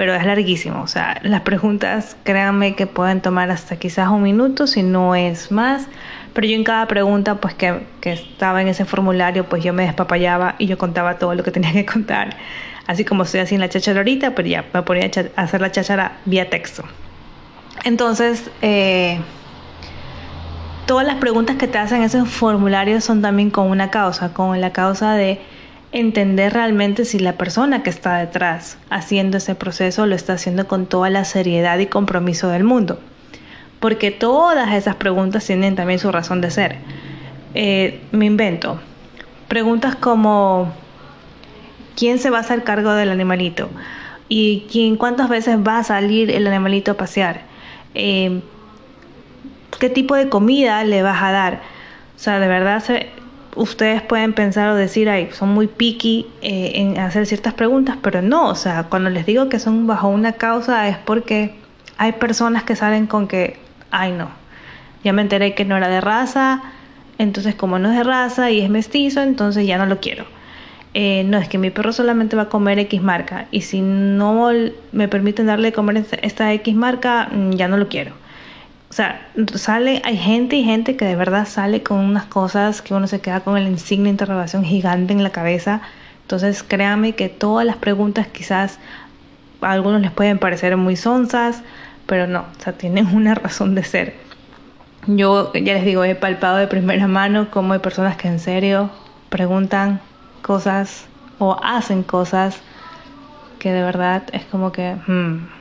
pero 0.00 0.14
es 0.14 0.24
larguísimo. 0.24 0.80
O 0.80 0.86
sea, 0.86 1.20
las 1.22 1.42
preguntas, 1.42 2.16
créanme 2.24 2.74
que 2.74 2.86
pueden 2.86 3.20
tomar 3.20 3.50
hasta 3.50 3.76
quizás 3.76 4.08
un 4.08 4.22
minuto, 4.22 4.66
si 4.66 4.82
no 4.82 5.14
es 5.14 5.52
más. 5.52 5.88
Pero 6.32 6.46
yo 6.46 6.56
en 6.56 6.64
cada 6.64 6.86
pregunta, 6.86 7.34
pues 7.34 7.52
que, 7.52 7.82
estaba 8.00 8.62
en 8.62 8.68
ese 8.68 8.86
formulario, 8.86 9.44
pues 9.44 9.62
yo 9.62 9.74
me 9.74 9.82
despapallaba 9.82 10.54
y 10.56 10.64
yo 10.68 10.78
contaba 10.78 11.18
todo 11.18 11.34
lo 11.34 11.42
que 11.42 11.50
tenía 11.50 11.74
que 11.74 11.84
contar 11.84 12.34
así 12.86 13.04
como 13.04 13.24
estoy 13.24 13.40
haciendo 13.40 13.66
la 13.66 13.68
cháchara 13.68 13.98
ahorita, 13.98 14.34
pero 14.34 14.48
ya 14.48 14.64
me 14.72 14.80
ponía 14.82 15.10
a 15.36 15.42
hacer 15.42 15.60
la 15.60 15.70
cháchara 15.70 16.16
vía 16.24 16.48
texto. 16.48 16.82
Entonces, 17.84 18.50
eh, 18.62 19.20
todas 20.86 21.06
las 21.06 21.16
preguntas 21.16 21.56
que 21.56 21.68
te 21.68 21.76
hacen 21.76 21.98
en 21.98 22.04
esos 22.04 22.26
formularios 22.26 23.04
son 23.04 23.20
también 23.20 23.50
con 23.50 23.66
una 23.66 23.90
causa, 23.90 24.32
con 24.32 24.62
la 24.62 24.72
causa 24.72 25.12
de 25.12 25.42
entender 25.92 26.52
realmente 26.52 27.04
si 27.04 27.18
la 27.18 27.32
persona 27.32 27.82
que 27.82 27.90
está 27.90 28.18
detrás 28.18 28.78
haciendo 28.90 29.38
ese 29.38 29.54
proceso 29.54 30.06
lo 30.06 30.14
está 30.14 30.34
haciendo 30.34 30.68
con 30.68 30.86
toda 30.86 31.10
la 31.10 31.24
seriedad 31.24 31.78
y 31.78 31.86
compromiso 31.86 32.48
del 32.48 32.64
mundo. 32.64 33.00
Porque 33.80 34.10
todas 34.10 34.72
esas 34.74 34.96
preguntas 34.96 35.44
tienen 35.46 35.74
también 35.74 35.98
su 35.98 36.12
razón 36.12 36.40
de 36.40 36.50
ser. 36.50 36.76
Eh, 37.54 38.00
me 38.12 38.26
invento. 38.26 38.80
Preguntas 39.48 39.96
como 39.96 40.72
quién 41.96 42.18
se 42.18 42.30
va 42.30 42.38
a 42.38 42.40
hacer 42.42 42.62
cargo 42.62 42.92
del 42.92 43.10
animalito 43.10 43.68
y 44.28 44.66
quién, 44.70 44.96
cuántas 44.96 45.28
veces 45.28 45.58
va 45.58 45.78
a 45.78 45.84
salir 45.84 46.30
el 46.30 46.46
animalito 46.46 46.92
a 46.92 46.96
pasear, 46.96 47.42
em, 47.94 48.42
qué 49.80 49.90
tipo 49.90 50.14
de 50.14 50.28
comida 50.28 50.84
le 50.84 51.02
vas 51.02 51.22
a 51.22 51.32
dar. 51.32 51.54
O 52.16 52.18
sea, 52.18 52.38
de 52.38 52.46
verdad 52.46 52.82
ustedes 53.56 54.02
pueden 54.02 54.32
pensar 54.32 54.68
o 54.70 54.74
decir, 54.74 55.08
ay, 55.08 55.28
son 55.32 55.50
muy 55.50 55.66
picky 55.66 56.26
eh, 56.42 56.72
en 56.74 56.98
hacer 56.98 57.26
ciertas 57.26 57.54
preguntas, 57.54 57.96
pero 58.02 58.22
no, 58.22 58.48
o 58.48 58.54
sea, 58.54 58.84
cuando 58.84 59.10
les 59.10 59.26
digo 59.26 59.48
que 59.48 59.58
son 59.58 59.86
bajo 59.86 60.08
una 60.08 60.32
causa 60.32 60.88
es 60.88 60.96
porque 60.98 61.54
hay 61.96 62.12
personas 62.12 62.62
que 62.62 62.76
salen 62.76 63.06
con 63.06 63.28
que, 63.28 63.58
ay, 63.90 64.12
no, 64.12 64.30
ya 65.04 65.12
me 65.12 65.22
enteré 65.22 65.54
que 65.54 65.64
no 65.64 65.76
era 65.76 65.88
de 65.88 66.00
raza, 66.00 66.62
entonces 67.18 67.54
como 67.54 67.78
no 67.78 67.90
es 67.90 67.96
de 67.96 68.04
raza 68.04 68.50
y 68.50 68.60
es 68.60 68.70
mestizo, 68.70 69.22
entonces 69.22 69.66
ya 69.66 69.78
no 69.78 69.86
lo 69.86 70.00
quiero 70.00 70.24
eh, 70.92 71.22
no, 71.24 71.38
es 71.38 71.48
que 71.48 71.58
mi 71.58 71.70
perro 71.70 71.92
solamente 71.92 72.34
va 72.34 72.42
a 72.42 72.48
comer 72.48 72.78
X 72.80 73.00
marca 73.00 73.46
y 73.52 73.62
si 73.62 73.80
no 73.80 74.50
me 74.92 75.08
permiten 75.08 75.46
darle 75.46 75.68
de 75.68 75.72
comer 75.72 76.04
esta 76.22 76.52
X 76.52 76.74
marca, 76.74 77.28
mm, 77.30 77.52
ya 77.52 77.68
no 77.68 77.76
lo 77.76 77.88
quiero. 77.88 78.12
O 78.90 78.92
sea, 78.92 79.24
sale, 79.54 80.02
hay 80.04 80.16
gente 80.16 80.56
y 80.56 80.64
gente 80.64 80.96
que 80.96 81.04
de 81.04 81.14
verdad 81.14 81.46
sale 81.46 81.84
con 81.84 81.98
unas 81.98 82.24
cosas 82.24 82.82
que 82.82 82.92
uno 82.92 83.06
se 83.06 83.20
queda 83.20 83.38
con 83.38 83.56
el 83.56 83.68
insignia 83.68 84.06
de 84.06 84.10
interrogación 84.10 84.64
gigante 84.64 85.12
en 85.12 85.22
la 85.22 85.30
cabeza. 85.30 85.80
Entonces, 86.22 86.64
créanme 86.64 87.14
que 87.14 87.28
todas 87.28 87.64
las 87.64 87.76
preguntas 87.76 88.26
quizás 88.26 88.80
a 89.60 89.70
algunos 89.70 90.00
les 90.00 90.10
pueden 90.10 90.40
parecer 90.40 90.76
muy 90.76 90.96
sonzas, 90.96 91.62
pero 92.06 92.26
no, 92.26 92.40
o 92.40 92.62
sea, 92.62 92.72
tienen 92.72 93.06
una 93.14 93.36
razón 93.36 93.76
de 93.76 93.84
ser. 93.84 94.14
Yo 95.06 95.52
ya 95.52 95.74
les 95.74 95.84
digo, 95.84 96.02
he 96.02 96.16
palpado 96.16 96.56
de 96.56 96.66
primera 96.66 97.06
mano 97.06 97.48
cómo 97.48 97.74
hay 97.74 97.78
personas 97.78 98.16
que 98.16 98.26
en 98.26 98.40
serio 98.40 98.90
preguntan 99.28 100.00
cosas 100.42 101.06
o 101.38 101.56
hacen 101.62 102.02
cosas 102.02 102.60
que 103.60 103.70
de 103.72 103.82
verdad 103.82 104.24
es 104.32 104.44
como 104.46 104.72
que... 104.72 104.96
Hmm. 105.06 105.59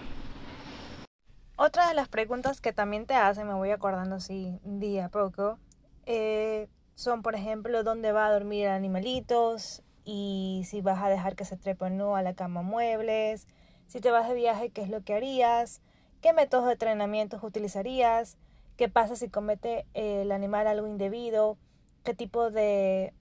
Otra 1.62 1.90
de 1.90 1.94
las 1.94 2.08
preguntas 2.08 2.62
que 2.62 2.72
también 2.72 3.06
te 3.06 3.16
hacen, 3.16 3.46
me 3.46 3.54
voy 3.54 3.72
acordando 3.72 4.16
así 4.16 4.58
día 4.64 5.08
a 5.08 5.10
poco, 5.10 5.60
eh, 6.06 6.70
son 6.96 7.22
por 7.22 7.36
ejemplo 7.36 7.84
dónde 7.84 8.14
va 8.14 8.28
a 8.28 8.32
dormir 8.32 8.70
animalitos 8.70 9.84
y 10.06 10.64
si 10.70 10.80
vas 10.80 11.04
a 11.04 11.10
dejar 11.10 11.36
que 11.36 11.44
se 11.44 11.58
trepe 11.58 11.84
o 11.84 11.90
no 11.90 12.16
a 12.16 12.22
la 12.22 12.34
cama 12.34 12.62
muebles, 12.62 13.46
si 13.88 14.00
te 14.00 14.10
vas 14.10 14.30
de 14.30 14.36
viaje, 14.36 14.70
qué 14.70 14.84
es 14.84 14.90
lo 14.90 15.04
que 15.04 15.14
harías, 15.14 15.82
qué 16.22 16.32
métodos 16.32 16.66
de 16.66 16.72
entrenamiento 16.72 17.38
utilizarías, 17.44 18.38
qué 18.78 18.88
pasa 18.88 19.18
si 19.18 19.28
comete 19.28 19.86
el 19.94 20.32
animal 20.32 20.66
algo 20.66 20.88
indebido, 20.88 21.58
qué 22.06 22.14
tipo 22.14 22.52
de... 22.52 23.14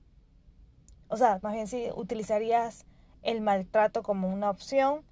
O 1.09 1.16
sea, 1.16 1.40
más 1.42 1.54
bien 1.54 1.66
si 1.66 1.90
utilizarías 1.92 2.87
el 3.25 3.40
maltrato 3.40 4.04
como 4.04 4.28
una 4.33 4.49
opción, 4.49 5.02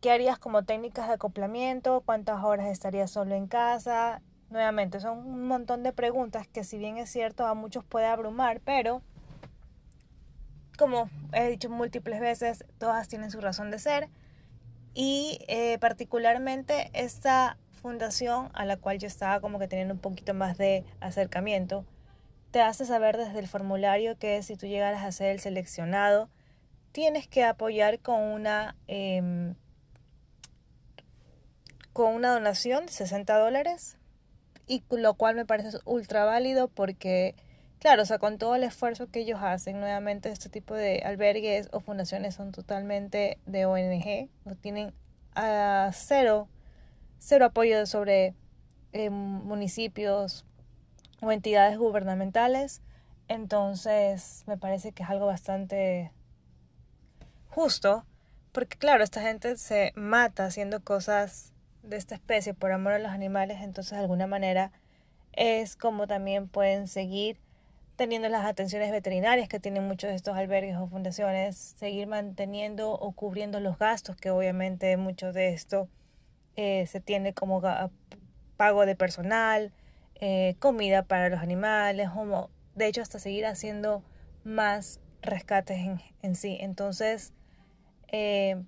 qué 0.00 0.10
harías 0.10 0.38
como 0.38 0.64
técnicas 0.64 1.08
de 1.08 1.14
acoplamiento, 1.14 2.02
cuántas 2.04 2.42
horas 2.42 2.68
estarías 2.68 3.10
solo 3.10 3.34
en 3.34 3.46
casa. 3.46 4.22
Nuevamente, 4.50 5.00
son 5.00 5.18
un 5.18 5.46
montón 5.46 5.82
de 5.82 5.92
preguntas 5.92 6.48
que 6.48 6.64
si 6.64 6.78
bien 6.78 6.98
es 6.98 7.10
cierto 7.10 7.46
a 7.46 7.54
muchos 7.54 7.84
puede 7.84 8.06
abrumar, 8.06 8.60
pero 8.60 9.02
como 10.76 11.10
he 11.32 11.48
dicho 11.50 11.68
múltiples 11.68 12.20
veces, 12.20 12.64
todas 12.78 13.06
tienen 13.06 13.30
su 13.30 13.40
razón 13.40 13.70
de 13.70 13.78
ser. 13.78 14.08
Y 14.94 15.38
eh, 15.46 15.78
particularmente 15.78 16.90
esta 16.94 17.58
fundación 17.80 18.50
a 18.54 18.64
la 18.64 18.76
cual 18.76 18.98
yo 18.98 19.06
estaba 19.06 19.40
como 19.40 19.58
que 19.58 19.68
teniendo 19.68 19.94
un 19.94 20.00
poquito 20.00 20.34
más 20.34 20.58
de 20.58 20.84
acercamiento, 21.00 21.84
te 22.50 22.60
hace 22.60 22.84
saber 22.86 23.16
desde 23.16 23.38
el 23.38 23.46
formulario 23.46 24.18
que 24.18 24.42
si 24.42 24.56
tú 24.56 24.66
llegaras 24.66 25.04
a 25.04 25.12
ser 25.12 25.30
el 25.30 25.40
seleccionado, 25.40 26.28
tienes 26.92 27.28
que 27.28 27.44
apoyar 27.44 28.00
con 28.00 28.20
una, 28.20 28.74
em, 28.88 29.54
con 32.00 32.14
una 32.14 32.32
donación 32.32 32.86
de 32.86 32.92
60 32.92 33.38
dólares, 33.38 33.98
y 34.66 34.82
lo 34.90 35.14
cual 35.14 35.34
me 35.34 35.46
parece 35.46 35.78
ultra 35.84 36.24
válido 36.24 36.68
porque, 36.68 37.34
claro, 37.78 38.02
o 38.02 38.06
sea, 38.06 38.18
con 38.18 38.38
todo 38.38 38.54
el 38.54 38.62
esfuerzo 38.62 39.08
que 39.08 39.20
ellos 39.20 39.40
hacen, 39.42 39.80
nuevamente 39.80 40.30
este 40.30 40.48
tipo 40.48 40.74
de 40.74 41.02
albergues 41.04 41.68
o 41.72 41.80
fundaciones 41.80 42.34
son 42.34 42.52
totalmente 42.52 43.38
de 43.46 43.66
ONG, 43.66 44.28
no 44.44 44.54
tienen 44.56 44.92
a 45.34 45.90
cero 45.92 46.48
cero 47.20 47.44
apoyo 47.44 47.86
sobre 47.86 48.34
eh, 48.92 49.10
municipios 49.10 50.44
o 51.20 51.30
entidades 51.30 51.78
gubernamentales. 51.78 52.82
Entonces 53.28 54.42
me 54.46 54.56
parece 54.56 54.90
que 54.90 55.04
es 55.04 55.10
algo 55.10 55.26
bastante 55.26 56.10
justo, 57.48 58.04
porque 58.50 58.76
claro, 58.76 59.04
esta 59.04 59.20
gente 59.20 59.56
se 59.56 59.92
mata 59.94 60.46
haciendo 60.46 60.82
cosas 60.82 61.52
de 61.82 61.96
esta 61.96 62.14
especie 62.14 62.54
por 62.54 62.72
amor 62.72 62.92
a 62.92 62.98
los 62.98 63.12
animales, 63.12 63.58
entonces 63.62 63.92
de 63.92 64.00
alguna 64.00 64.26
manera 64.26 64.72
es 65.32 65.76
como 65.76 66.06
también 66.06 66.48
pueden 66.48 66.88
seguir 66.88 67.38
teniendo 67.96 68.28
las 68.28 68.46
atenciones 68.46 68.90
veterinarias 68.90 69.48
que 69.48 69.60
tienen 69.60 69.86
muchos 69.86 70.08
de 70.08 70.16
estos 70.16 70.36
albergues 70.36 70.76
o 70.76 70.88
fundaciones, 70.88 71.56
seguir 71.56 72.06
manteniendo 72.06 72.92
o 72.92 73.12
cubriendo 73.12 73.60
los 73.60 73.78
gastos 73.78 74.16
que 74.16 74.30
obviamente 74.30 74.96
muchos 74.96 75.34
de 75.34 75.50
esto 75.50 75.88
eh, 76.56 76.86
se 76.86 77.00
tiene 77.00 77.34
como 77.34 77.62
pago 78.56 78.86
de 78.86 78.96
personal, 78.96 79.72
eh, 80.14 80.56
comida 80.58 81.02
para 81.02 81.28
los 81.28 81.40
animales, 81.40 82.08
como, 82.10 82.50
de 82.74 82.86
hecho 82.86 83.02
hasta 83.02 83.18
seguir 83.18 83.46
haciendo 83.46 84.02
más 84.44 85.00
rescates 85.22 85.78
en, 85.78 86.00
en 86.22 86.34
sí. 86.34 86.56
Entonces, 86.60 87.32
eh, 88.08 88.62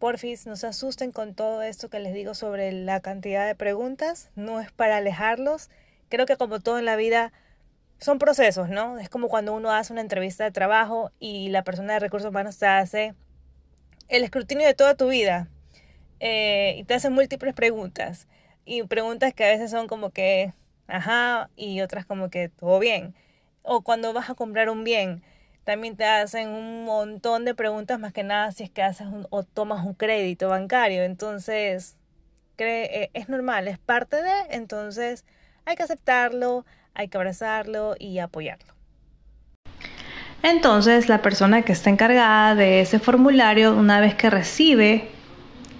porfis, 0.00 0.46
no 0.46 0.56
se 0.56 0.66
asusten 0.66 1.12
con 1.12 1.34
todo 1.34 1.62
esto 1.62 1.88
que 1.88 2.00
les 2.00 2.12
digo 2.12 2.34
sobre 2.34 2.72
la 2.72 2.98
cantidad 2.98 3.46
de 3.46 3.54
preguntas, 3.54 4.30
no 4.34 4.60
es 4.60 4.72
para 4.72 4.96
alejarlos. 4.96 5.70
Creo 6.08 6.26
que 6.26 6.36
como 6.36 6.58
todo 6.58 6.80
en 6.80 6.86
la 6.86 6.96
vida 6.96 7.32
son 8.00 8.18
procesos, 8.18 8.68
¿no? 8.68 8.98
Es 8.98 9.08
como 9.08 9.28
cuando 9.28 9.54
uno 9.54 9.70
hace 9.70 9.92
una 9.92 10.02
entrevista 10.02 10.42
de 10.42 10.50
trabajo 10.50 11.12
y 11.20 11.50
la 11.50 11.62
persona 11.62 11.92
de 11.92 12.00
recursos 12.00 12.30
humanos 12.30 12.58
te 12.58 12.66
hace 12.66 13.14
el 14.08 14.24
escrutinio 14.24 14.66
de 14.66 14.74
toda 14.74 14.96
tu 14.96 15.08
vida 15.08 15.48
eh, 16.18 16.74
y 16.78 16.84
te 16.84 16.94
hacen 16.94 17.12
múltiples 17.12 17.54
preguntas. 17.54 18.26
Y 18.64 18.82
preguntas 18.84 19.34
que 19.34 19.44
a 19.44 19.48
veces 19.48 19.70
son 19.70 19.86
como 19.86 20.10
que, 20.10 20.54
ajá, 20.88 21.50
y 21.56 21.82
otras 21.82 22.06
como 22.06 22.30
que 22.30 22.48
todo 22.48 22.78
bien. 22.78 23.14
O 23.62 23.82
cuando 23.82 24.12
vas 24.12 24.30
a 24.30 24.34
comprar 24.34 24.70
un 24.70 24.82
bien, 24.82 25.22
también 25.64 25.96
te 25.96 26.04
hacen 26.04 26.48
un 26.48 26.84
montón 26.84 27.44
de 27.44 27.54
preguntas 27.54 27.98
más 27.98 28.12
que 28.12 28.22
nada 28.22 28.50
si 28.52 28.64
es 28.64 28.70
que 28.70 28.82
haces 28.82 29.06
o 29.30 29.42
tomas 29.42 29.84
un 29.84 29.94
crédito 29.94 30.48
bancario. 30.48 31.02
Entonces, 31.02 31.96
eh, 32.58 33.10
es 33.14 33.28
normal, 33.28 33.68
es 33.68 33.78
parte 33.78 34.16
de, 34.16 34.32
entonces 34.50 35.24
hay 35.64 35.76
que 35.76 35.82
aceptarlo, 35.82 36.66
hay 36.94 37.08
que 37.08 37.16
abrazarlo 37.16 37.94
y 37.98 38.18
apoyarlo. 38.18 38.74
Entonces, 40.42 41.08
la 41.08 41.22
persona 41.22 41.62
que 41.62 41.72
está 41.72 41.90
encargada 41.90 42.54
de 42.54 42.80
ese 42.80 42.98
formulario, 42.98 43.74
una 43.74 44.00
vez 44.00 44.14
que 44.14 44.30
recibe 44.30 45.08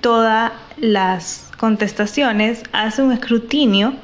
todas 0.00 0.52
las 0.76 1.50
contestaciones, 1.58 2.62
hace 2.72 3.02
un 3.02 3.12
escrutinio 3.12 3.94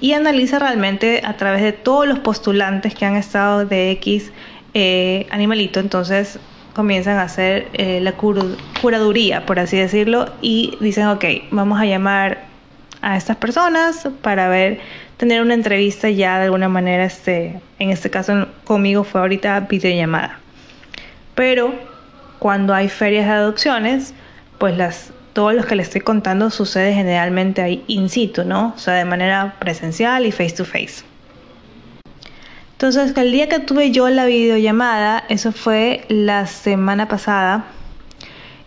y 0.00 0.12
analiza 0.12 0.58
realmente 0.58 1.22
a 1.24 1.36
través 1.36 1.62
de 1.62 1.72
todos 1.72 2.06
los 2.06 2.18
postulantes 2.18 2.94
que 2.94 3.06
han 3.06 3.16
estado 3.16 3.64
de 3.64 3.90
X 3.92 4.32
eh, 4.78 5.26
animalito, 5.30 5.80
entonces 5.80 6.38
comienzan 6.74 7.16
a 7.16 7.22
hacer 7.22 7.68
eh, 7.72 7.98
la 8.02 8.12
curaduría, 8.12 9.46
por 9.46 9.58
así 9.58 9.78
decirlo, 9.78 10.30
y 10.42 10.76
dicen, 10.82 11.06
ok, 11.06 11.24
vamos 11.50 11.80
a 11.80 11.86
llamar 11.86 12.44
a 13.00 13.16
estas 13.16 13.38
personas 13.38 14.06
para 14.20 14.50
ver, 14.50 14.80
tener 15.16 15.40
una 15.40 15.54
entrevista 15.54 16.10
ya 16.10 16.38
de 16.38 16.44
alguna 16.44 16.68
manera, 16.68 17.06
este, 17.06 17.58
en 17.78 17.88
este 17.88 18.10
caso 18.10 18.48
conmigo 18.64 19.02
fue 19.02 19.22
ahorita 19.22 19.60
videollamada. 19.60 20.40
Pero 21.34 21.72
cuando 22.38 22.74
hay 22.74 22.90
ferias 22.90 23.24
de 23.24 23.32
adopciones, 23.32 24.12
pues 24.58 24.76
las 24.76 25.10
todo 25.32 25.52
lo 25.52 25.64
que 25.64 25.74
le 25.74 25.82
estoy 25.84 26.02
contando 26.02 26.50
sucede 26.50 26.92
generalmente 26.92 27.62
ahí 27.62 27.82
in 27.86 28.10
situ, 28.10 28.44
¿no? 28.44 28.74
O 28.76 28.78
sea, 28.78 28.92
de 28.92 29.06
manera 29.06 29.56
presencial 29.58 30.26
y 30.26 30.32
face 30.32 30.56
to 30.56 30.66
face. 30.66 31.15
Entonces, 32.76 33.16
el 33.16 33.32
día 33.32 33.48
que 33.48 33.58
tuve 33.58 33.90
yo 33.90 34.08
la 34.08 34.26
videollamada, 34.26 35.24
eso 35.28 35.52
fue 35.52 36.04
la 36.08 36.46
semana 36.46 37.08
pasada, 37.08 37.64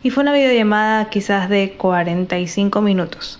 y 0.02 0.10
fue 0.10 0.24
una 0.24 0.34
videollamada 0.34 1.10
quizás 1.10 1.50
de 1.50 1.74
45 1.78 2.82
minutos, 2.82 3.40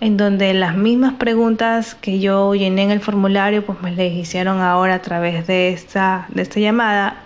en 0.00 0.16
donde 0.16 0.52
las 0.52 0.76
mismas 0.76 1.14
preguntas 1.14 1.94
que 1.94 2.20
yo 2.20 2.54
llené 2.54 2.82
en 2.82 2.90
el 2.90 3.00
formulario, 3.00 3.64
pues 3.64 3.80
me 3.80 3.92
les 3.92 4.12
hicieron 4.12 4.60
ahora 4.60 4.96
a 4.96 5.02
través 5.02 5.46
de 5.46 5.72
esta, 5.72 6.26
de 6.28 6.42
esta 6.42 6.60
llamada. 6.60 7.16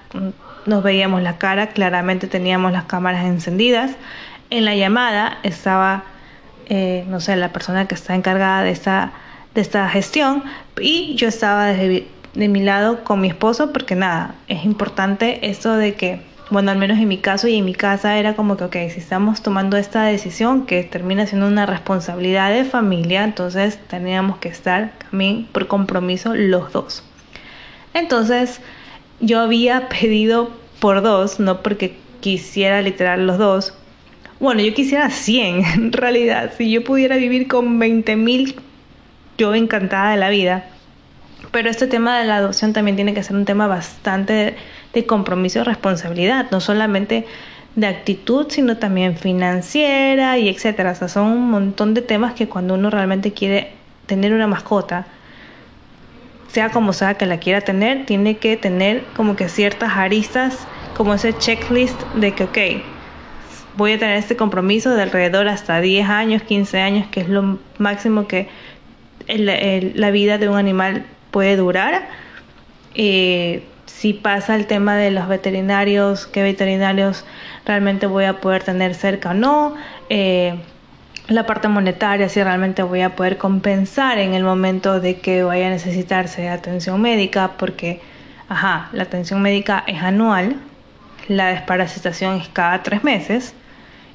Nos 0.66 0.82
veíamos 0.82 1.22
la 1.22 1.38
cara, 1.38 1.68
claramente 1.68 2.28
teníamos 2.28 2.72
las 2.72 2.84
cámaras 2.84 3.24
encendidas 3.24 3.96
en 4.50 4.64
la 4.64 4.74
llamada 4.74 5.38
estaba, 5.42 6.04
eh, 6.66 7.04
no 7.08 7.20
sé, 7.20 7.36
la 7.36 7.52
persona 7.52 7.86
que 7.86 7.94
está 7.94 8.14
encargada 8.14 8.62
de 8.62 8.70
esta, 8.70 9.12
de 9.54 9.60
esta 9.60 9.88
gestión 9.88 10.44
y 10.80 11.14
yo 11.16 11.28
estaba 11.28 11.72
de 12.36 12.48
mi 12.48 12.60
lado 12.60 13.02
con 13.02 13.20
mi 13.20 13.28
esposo 13.28 13.72
porque 13.72 13.96
nada, 13.96 14.34
es 14.46 14.64
importante 14.64 15.48
esto 15.48 15.74
de 15.74 15.94
que, 15.94 16.20
bueno, 16.50 16.70
al 16.70 16.78
menos 16.78 16.98
en 16.98 17.08
mi 17.08 17.18
caso 17.18 17.48
y 17.48 17.56
en 17.56 17.64
mi 17.64 17.74
casa 17.74 18.18
era 18.18 18.36
como 18.36 18.56
que, 18.56 18.64
ok, 18.64 18.76
si 18.92 19.00
estamos 19.00 19.42
tomando 19.42 19.76
esta 19.76 20.04
decisión 20.04 20.66
que 20.66 20.84
termina 20.84 21.26
siendo 21.26 21.48
una 21.48 21.66
responsabilidad 21.66 22.50
de 22.50 22.64
familia, 22.64 23.24
entonces 23.24 23.78
teníamos 23.88 24.38
que 24.38 24.48
estar 24.48 24.92
también 25.10 25.46
por 25.50 25.66
compromiso 25.66 26.34
los 26.34 26.72
dos. 26.72 27.02
Entonces, 27.94 28.60
yo 29.20 29.40
había 29.40 29.88
pedido 30.00 30.50
por 30.78 31.02
dos, 31.02 31.40
no 31.40 31.62
porque 31.62 31.96
quisiera 32.20 32.82
literal 32.82 33.26
los 33.26 33.38
dos, 33.38 33.74
bueno, 34.38 34.60
yo 34.60 34.74
quisiera 34.74 35.08
100 35.08 35.64
en 35.74 35.92
realidad. 35.92 36.52
Si 36.56 36.70
yo 36.70 36.84
pudiera 36.84 37.16
vivir 37.16 37.48
con 37.48 37.78
20 37.78 38.16
mil, 38.16 38.56
yo 39.38 39.54
encantada 39.54 40.10
de 40.10 40.18
la 40.18 40.28
vida. 40.28 40.66
Pero 41.56 41.70
este 41.70 41.86
tema 41.86 42.18
de 42.18 42.26
la 42.26 42.36
adopción 42.36 42.74
también 42.74 42.96
tiene 42.96 43.14
que 43.14 43.22
ser 43.22 43.34
un 43.34 43.46
tema 43.46 43.66
bastante 43.66 44.56
de 44.92 45.06
compromiso 45.06 45.60
y 45.60 45.62
responsabilidad, 45.62 46.50
no 46.50 46.60
solamente 46.60 47.24
de 47.76 47.86
actitud, 47.86 48.48
sino 48.50 48.76
también 48.76 49.16
financiera 49.16 50.36
y 50.36 50.50
etcétera. 50.50 50.90
O 50.90 50.94
sea, 50.94 51.08
son 51.08 51.28
un 51.28 51.50
montón 51.50 51.94
de 51.94 52.02
temas 52.02 52.34
que 52.34 52.46
cuando 52.46 52.74
uno 52.74 52.90
realmente 52.90 53.32
quiere 53.32 53.72
tener 54.04 54.34
una 54.34 54.46
mascota, 54.46 55.06
sea 56.48 56.68
como 56.68 56.92
sea 56.92 57.14
que 57.14 57.24
la 57.24 57.38
quiera 57.38 57.62
tener, 57.62 58.04
tiene 58.04 58.36
que 58.36 58.58
tener 58.58 59.06
como 59.14 59.34
que 59.34 59.48
ciertas 59.48 59.96
aristas, 59.96 60.68
como 60.92 61.14
ese 61.14 61.38
checklist 61.38 62.02
de 62.12 62.34
que, 62.34 62.44
ok, 62.44 62.58
voy 63.78 63.92
a 63.92 63.98
tener 63.98 64.18
este 64.18 64.36
compromiso 64.36 64.94
de 64.94 65.00
alrededor 65.00 65.48
hasta 65.48 65.80
10 65.80 66.06
años, 66.06 66.42
15 66.42 66.80
años, 66.82 67.06
que 67.10 67.20
es 67.20 67.30
lo 67.30 67.58
máximo 67.78 68.28
que 68.28 68.46
la 69.26 70.10
vida 70.10 70.36
de 70.36 70.50
un 70.50 70.58
animal 70.58 71.06
puede 71.30 71.56
durar. 71.56 72.08
Eh, 72.94 73.64
si 73.86 74.12
pasa 74.12 74.54
el 74.54 74.66
tema 74.66 74.96
de 74.96 75.10
los 75.10 75.28
veterinarios, 75.28 76.26
qué 76.26 76.42
veterinarios 76.42 77.24
realmente 77.64 78.06
voy 78.06 78.24
a 78.24 78.40
poder 78.40 78.62
tener 78.62 78.94
cerca 78.94 79.30
o 79.30 79.34
no. 79.34 79.74
Eh, 80.08 80.54
la 81.28 81.44
parte 81.44 81.68
monetaria, 81.68 82.28
si 82.28 82.42
realmente 82.42 82.82
voy 82.82 83.00
a 83.00 83.16
poder 83.16 83.36
compensar 83.36 84.18
en 84.18 84.34
el 84.34 84.44
momento 84.44 85.00
de 85.00 85.18
que 85.18 85.42
vaya 85.42 85.66
a 85.66 85.70
necesitarse 85.70 86.48
atención 86.48 87.00
médica, 87.00 87.52
porque, 87.58 88.00
ajá, 88.48 88.88
la 88.92 89.04
atención 89.04 89.42
médica 89.42 89.82
es 89.86 90.02
anual, 90.02 90.56
la 91.26 91.48
desparasitación 91.48 92.36
es 92.36 92.48
cada 92.48 92.82
tres 92.82 93.02
meses, 93.02 93.54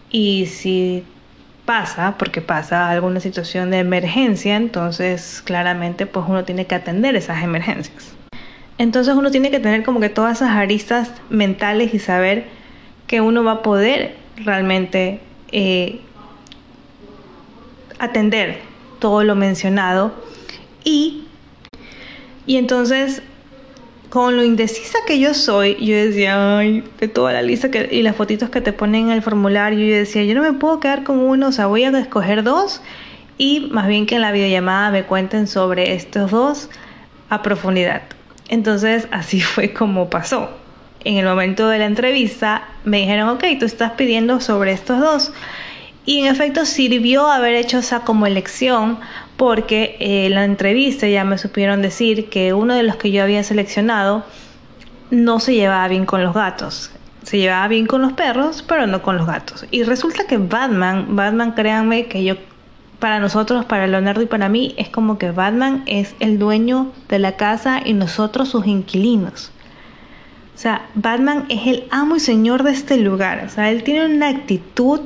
y 0.09 0.45
si 0.45 1.03
pasa, 1.71 2.15
porque 2.17 2.41
pasa 2.41 2.89
alguna 2.89 3.21
situación 3.21 3.71
de 3.71 3.79
emergencia, 3.79 4.57
entonces 4.57 5.41
claramente 5.45 6.05
pues 6.05 6.25
uno 6.27 6.43
tiene 6.43 6.67
que 6.67 6.75
atender 6.75 7.15
esas 7.15 7.41
emergencias. 7.45 8.13
Entonces 8.77 9.15
uno 9.15 9.31
tiene 9.31 9.51
que 9.51 9.61
tener 9.61 9.81
como 9.83 10.01
que 10.01 10.09
todas 10.09 10.41
esas 10.41 10.49
aristas 10.49 11.13
mentales 11.29 11.93
y 11.93 11.99
saber 11.99 12.47
que 13.07 13.21
uno 13.21 13.45
va 13.45 13.53
a 13.53 13.61
poder 13.61 14.17
realmente 14.35 15.21
eh, 15.53 16.01
atender 17.99 18.59
todo 18.99 19.23
lo 19.23 19.35
mencionado 19.35 20.13
y, 20.83 21.23
y 22.45 22.57
entonces 22.57 23.23
con 24.11 24.35
lo 24.35 24.43
indecisa 24.43 24.99
que 25.07 25.19
yo 25.19 25.33
soy, 25.33 25.77
yo 25.79 25.95
decía, 25.95 26.57
ay, 26.57 26.83
de 26.99 27.07
toda 27.07 27.31
la 27.31 27.41
lista 27.41 27.71
que, 27.71 27.87
y 27.89 28.01
las 28.01 28.13
fotitos 28.17 28.49
que 28.49 28.59
te 28.59 28.73
ponen 28.73 29.05
en 29.05 29.13
el 29.13 29.21
formulario, 29.21 29.79
yo 29.87 29.95
decía, 29.95 30.21
yo 30.25 30.35
no 30.35 30.41
me 30.41 30.51
puedo 30.51 30.81
quedar 30.81 31.05
con 31.05 31.19
uno, 31.19 31.47
o 31.47 31.51
sea, 31.53 31.67
voy 31.67 31.85
a 31.85 31.97
escoger 31.97 32.43
dos 32.43 32.81
y 33.37 33.69
más 33.71 33.87
bien 33.87 34.05
que 34.05 34.15
en 34.15 34.21
la 34.21 34.33
videollamada 34.33 34.91
me 34.91 35.03
cuenten 35.03 35.47
sobre 35.47 35.93
estos 35.93 36.29
dos 36.29 36.69
a 37.29 37.41
profundidad. 37.41 38.01
Entonces 38.49 39.07
así 39.11 39.39
fue 39.41 39.71
como 39.71 40.09
pasó. 40.09 40.49
En 41.05 41.15
el 41.15 41.25
momento 41.25 41.69
de 41.69 41.79
la 41.79 41.85
entrevista 41.85 42.67
me 42.83 42.97
dijeron, 42.97 43.29
ok, 43.29 43.45
tú 43.59 43.65
estás 43.65 43.93
pidiendo 43.93 44.41
sobre 44.41 44.73
estos 44.73 44.99
dos. 44.99 45.31
Y 46.05 46.19
en 46.19 46.27
efecto 46.27 46.65
sirvió 46.65 47.27
haber 47.27 47.55
hecho 47.55 47.79
esa 47.79 48.01
como 48.01 48.25
elección 48.25 48.99
porque 49.37 49.97
en 49.99 50.31
eh, 50.31 50.35
la 50.35 50.45
entrevista 50.45 51.07
ya 51.07 51.23
me 51.23 51.37
supieron 51.37 51.81
decir 51.81 52.29
que 52.29 52.53
uno 52.53 52.75
de 52.75 52.83
los 52.83 52.95
que 52.95 53.11
yo 53.11 53.23
había 53.23 53.43
seleccionado 53.43 54.23
no 55.11 55.39
se 55.39 55.53
llevaba 55.53 55.87
bien 55.87 56.05
con 56.05 56.23
los 56.23 56.33
gatos. 56.33 56.91
Se 57.23 57.37
llevaba 57.37 57.67
bien 57.67 57.85
con 57.85 58.01
los 58.01 58.13
perros, 58.13 58.63
pero 58.67 58.87
no 58.87 59.01
con 59.03 59.17
los 59.17 59.27
gatos. 59.27 59.65
Y 59.69 59.83
resulta 59.83 60.25
que 60.25 60.37
Batman, 60.37 61.15
Batman 61.15 61.53
créanme 61.53 62.07
que 62.07 62.23
yo, 62.23 62.35
para 62.99 63.19
nosotros, 63.19 63.65
para 63.65 63.87
Leonardo 63.87 64.21
y 64.21 64.27
para 64.27 64.49
mí, 64.49 64.73
es 64.77 64.89
como 64.89 65.17
que 65.17 65.31
Batman 65.31 65.83
es 65.85 66.15
el 66.19 66.39
dueño 66.39 66.91
de 67.09 67.19
la 67.19 67.35
casa 67.35 67.81
y 67.83 67.93
nosotros 67.93 68.49
sus 68.49 68.65
inquilinos. 68.65 69.51
O 70.55 70.57
sea, 70.57 70.85
Batman 70.95 71.45
es 71.49 71.67
el 71.67 71.87
amo 71.91 72.15
y 72.15 72.19
señor 72.19 72.63
de 72.63 72.71
este 72.71 72.97
lugar. 72.97 73.43
O 73.45 73.49
sea, 73.49 73.71
él 73.71 73.83
tiene 73.83 74.05
una 74.05 74.29
actitud 74.29 75.01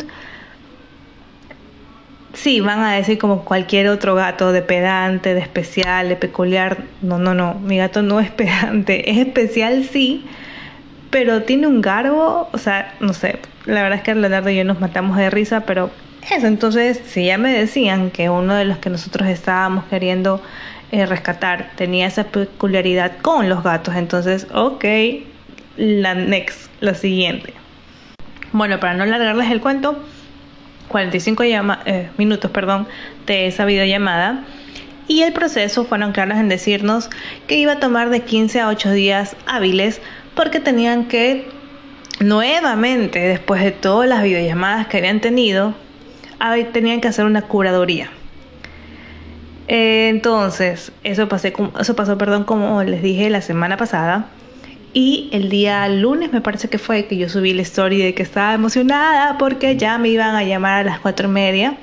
Sí, 2.36 2.60
van 2.60 2.82
a 2.82 2.94
decir 2.94 3.18
como 3.18 3.46
cualquier 3.46 3.88
otro 3.88 4.14
gato, 4.14 4.52
de 4.52 4.62
pedante, 4.62 5.34
de 5.34 5.40
especial, 5.40 6.10
de 6.10 6.18
peculiar. 6.18 6.84
No, 7.02 7.18
no, 7.18 7.34
no, 7.34 7.56
mi 7.56 7.78
gato 7.78 8.02
no 8.02 8.20
es 8.20 8.30
pedante. 8.32 9.10
Es 9.10 9.18
especial, 9.18 9.86
sí, 9.86 10.26
pero 11.10 11.44
tiene 11.44 11.68
un 11.68 11.82
garbo, 11.82 12.50
o 12.52 12.58
sea, 12.58 12.94
no 13.00 13.14
sé. 13.14 13.40
La 13.66 13.82
verdad 13.82 14.00
es 14.00 14.04
que 14.04 14.14
Leonardo 14.14 14.50
y 14.50 14.58
yo 14.58 14.66
nos 14.66 14.82
matamos 14.82 15.18
de 15.18 15.30
risa, 15.30 15.62
pero 15.62 15.90
eso. 16.30 16.46
Entonces, 16.46 17.02
si 17.06 17.26
ya 17.26 17.38
me 17.38 17.52
decían 17.58 18.12
que 18.12 18.30
uno 18.30 18.54
de 18.54 18.66
los 18.66 18.80
que 18.80 18.90
nosotros 18.90 19.30
estábamos 19.30 19.86
queriendo 19.86 20.42
eh, 20.92 21.06
rescatar 21.06 21.72
tenía 21.78 22.06
esa 22.06 22.26
peculiaridad 22.26 23.14
con 23.22 23.48
los 23.48 23.64
gatos, 23.64 23.96
entonces, 23.96 24.46
ok, 24.54 24.84
la 25.78 26.16
next, 26.16 26.70
la 26.82 26.96
siguiente. 26.96 27.54
Bueno, 28.52 28.80
para 28.82 28.94
no 28.94 29.04
alargarles 29.04 29.50
el 29.52 29.62
cuento 29.62 30.04
45 30.88 31.44
eh, 31.44 32.10
minutos 32.18 32.52
perdón, 32.52 32.88
de 33.26 33.48
esa 33.48 33.66
videollamada 33.66 34.46
y 35.08 35.22
el 35.22 35.34
proceso 35.34 35.86
fueron 35.86 36.12
claros 36.12 36.38
en 36.38 36.50
decirnos 36.50 37.10
que 37.48 37.58
iba 37.58 37.74
a 37.74 37.80
tomar 37.80 38.10
de 38.10 38.22
15 38.22 38.62
a 38.62 38.70
8 38.70 38.92
días 38.92 39.36
hábiles 39.46 40.02
porque 40.36 40.60
tenían 40.60 41.06
que 41.06 41.48
nuevamente, 42.20 43.20
después 43.20 43.64
de 43.64 43.72
todas 43.72 44.10
las 44.10 44.24
videollamadas 44.24 44.88
que 44.88 44.98
habían 44.98 45.22
tenido, 45.22 45.74
tenían 46.72 47.02
que 47.02 47.08
hacer 47.08 47.26
una 47.26 47.44
curaduría. 47.44 48.10
entonces, 49.68 50.92
eso, 51.04 51.28
pasé, 51.28 51.54
eso 51.80 51.96
pasó, 51.96 52.18
perdón, 52.18 52.44
como 52.44 52.84
les 52.84 53.02
dije 53.02 53.30
la 53.30 53.42
semana 53.42 53.78
pasada. 53.78 54.28
Y 54.98 55.28
el 55.34 55.50
día 55.50 55.90
lunes 55.90 56.32
me 56.32 56.40
parece 56.40 56.70
que 56.70 56.78
fue 56.78 57.06
que 57.06 57.18
yo 57.18 57.28
subí 57.28 57.54
la 57.54 57.64
story 57.64 58.02
de 58.02 58.14
que 58.14 58.24
estaba 58.24 58.54
emocionada 58.54 59.38
porque 59.38 59.76
ya 59.76 59.98
me 59.98 60.08
iban 60.08 60.36
a 60.36 60.44
llamar 60.46 60.80
a 60.80 60.84
las 60.86 61.00
cuatro 61.02 61.28
y 61.28 61.32
media 61.34 61.76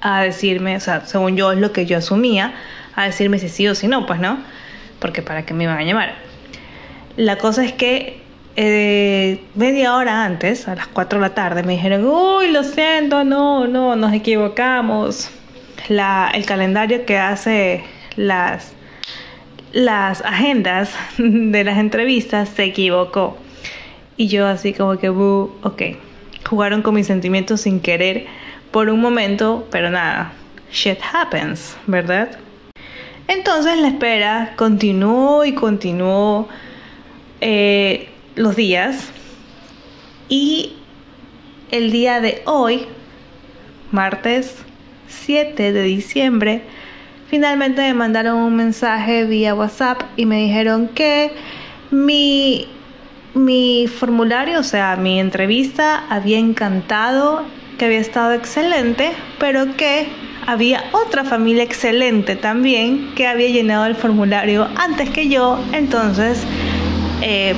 a 0.00 0.22
decirme, 0.22 0.74
o 0.74 0.80
sea, 0.80 1.04
según 1.04 1.36
yo 1.36 1.52
es 1.52 1.58
lo 1.58 1.72
que 1.72 1.84
yo 1.84 1.98
asumía, 1.98 2.54
a 2.96 3.04
decirme 3.04 3.38
si 3.38 3.50
sí 3.50 3.68
o 3.68 3.74
si 3.74 3.88
no, 3.88 4.06
pues 4.06 4.20
no, 4.20 4.38
porque 5.00 5.20
para 5.20 5.44
qué 5.44 5.52
me 5.52 5.64
iban 5.64 5.76
a 5.76 5.82
llamar. 5.82 6.14
La 7.18 7.36
cosa 7.36 7.62
es 7.62 7.74
que 7.74 8.22
eh, 8.56 9.44
media 9.54 9.94
hora 9.94 10.24
antes, 10.24 10.68
a 10.68 10.74
las 10.74 10.86
4 10.86 11.18
de 11.18 11.28
la 11.28 11.34
tarde, 11.34 11.62
me 11.62 11.74
dijeron, 11.74 12.06
uy, 12.06 12.50
lo 12.52 12.64
siento, 12.64 13.22
no, 13.22 13.66
no, 13.66 13.96
nos 13.96 14.14
equivocamos. 14.14 15.28
La, 15.90 16.30
el 16.32 16.46
calendario 16.46 17.04
que 17.04 17.18
hace 17.18 17.84
las 18.16 18.72
las 19.72 20.20
agendas 20.22 20.94
de 21.18 21.64
las 21.64 21.78
entrevistas 21.78 22.48
se 22.50 22.64
equivocó. 22.64 23.36
Y 24.16 24.28
yo 24.28 24.46
así 24.46 24.72
como 24.72 24.98
que, 24.98 25.08
ok, 25.08 25.82
jugaron 26.48 26.82
con 26.82 26.94
mis 26.94 27.06
sentimientos 27.06 27.62
sin 27.62 27.80
querer 27.80 28.26
por 28.70 28.88
un 28.88 29.00
momento, 29.00 29.66
pero 29.70 29.90
nada, 29.90 30.32
shit 30.70 30.98
happens, 31.12 31.76
¿verdad? 31.86 32.38
Entonces 33.28 33.78
la 33.78 33.88
espera 33.88 34.54
continuó 34.56 35.44
y 35.44 35.54
continuó 35.54 36.48
eh, 37.40 38.08
los 38.34 38.56
días 38.56 39.10
y 40.28 40.74
el 41.70 41.90
día 41.90 42.20
de 42.20 42.42
hoy, 42.44 42.86
martes 43.90 44.62
7 45.08 45.72
de 45.72 45.82
diciembre, 45.82 46.62
Finalmente 47.32 47.80
me 47.80 47.94
mandaron 47.94 48.36
un 48.36 48.54
mensaje 48.56 49.24
vía 49.24 49.54
WhatsApp 49.54 50.02
y 50.18 50.26
me 50.26 50.42
dijeron 50.42 50.88
que 50.88 51.32
mi, 51.90 52.68
mi 53.32 53.86
formulario, 53.86 54.60
o 54.60 54.62
sea, 54.62 54.96
mi 54.96 55.18
entrevista 55.18 56.04
había 56.10 56.38
encantado, 56.38 57.42
que 57.78 57.86
había 57.86 58.00
estado 58.00 58.34
excelente, 58.34 59.12
pero 59.38 59.78
que 59.78 60.08
había 60.46 60.84
otra 60.92 61.24
familia 61.24 61.62
excelente 61.62 62.36
también 62.36 63.14
que 63.14 63.26
había 63.26 63.48
llenado 63.48 63.86
el 63.86 63.94
formulario 63.94 64.68
antes 64.76 65.08
que 65.08 65.30
yo. 65.30 65.58
Entonces, 65.72 66.44
eh, 67.22 67.54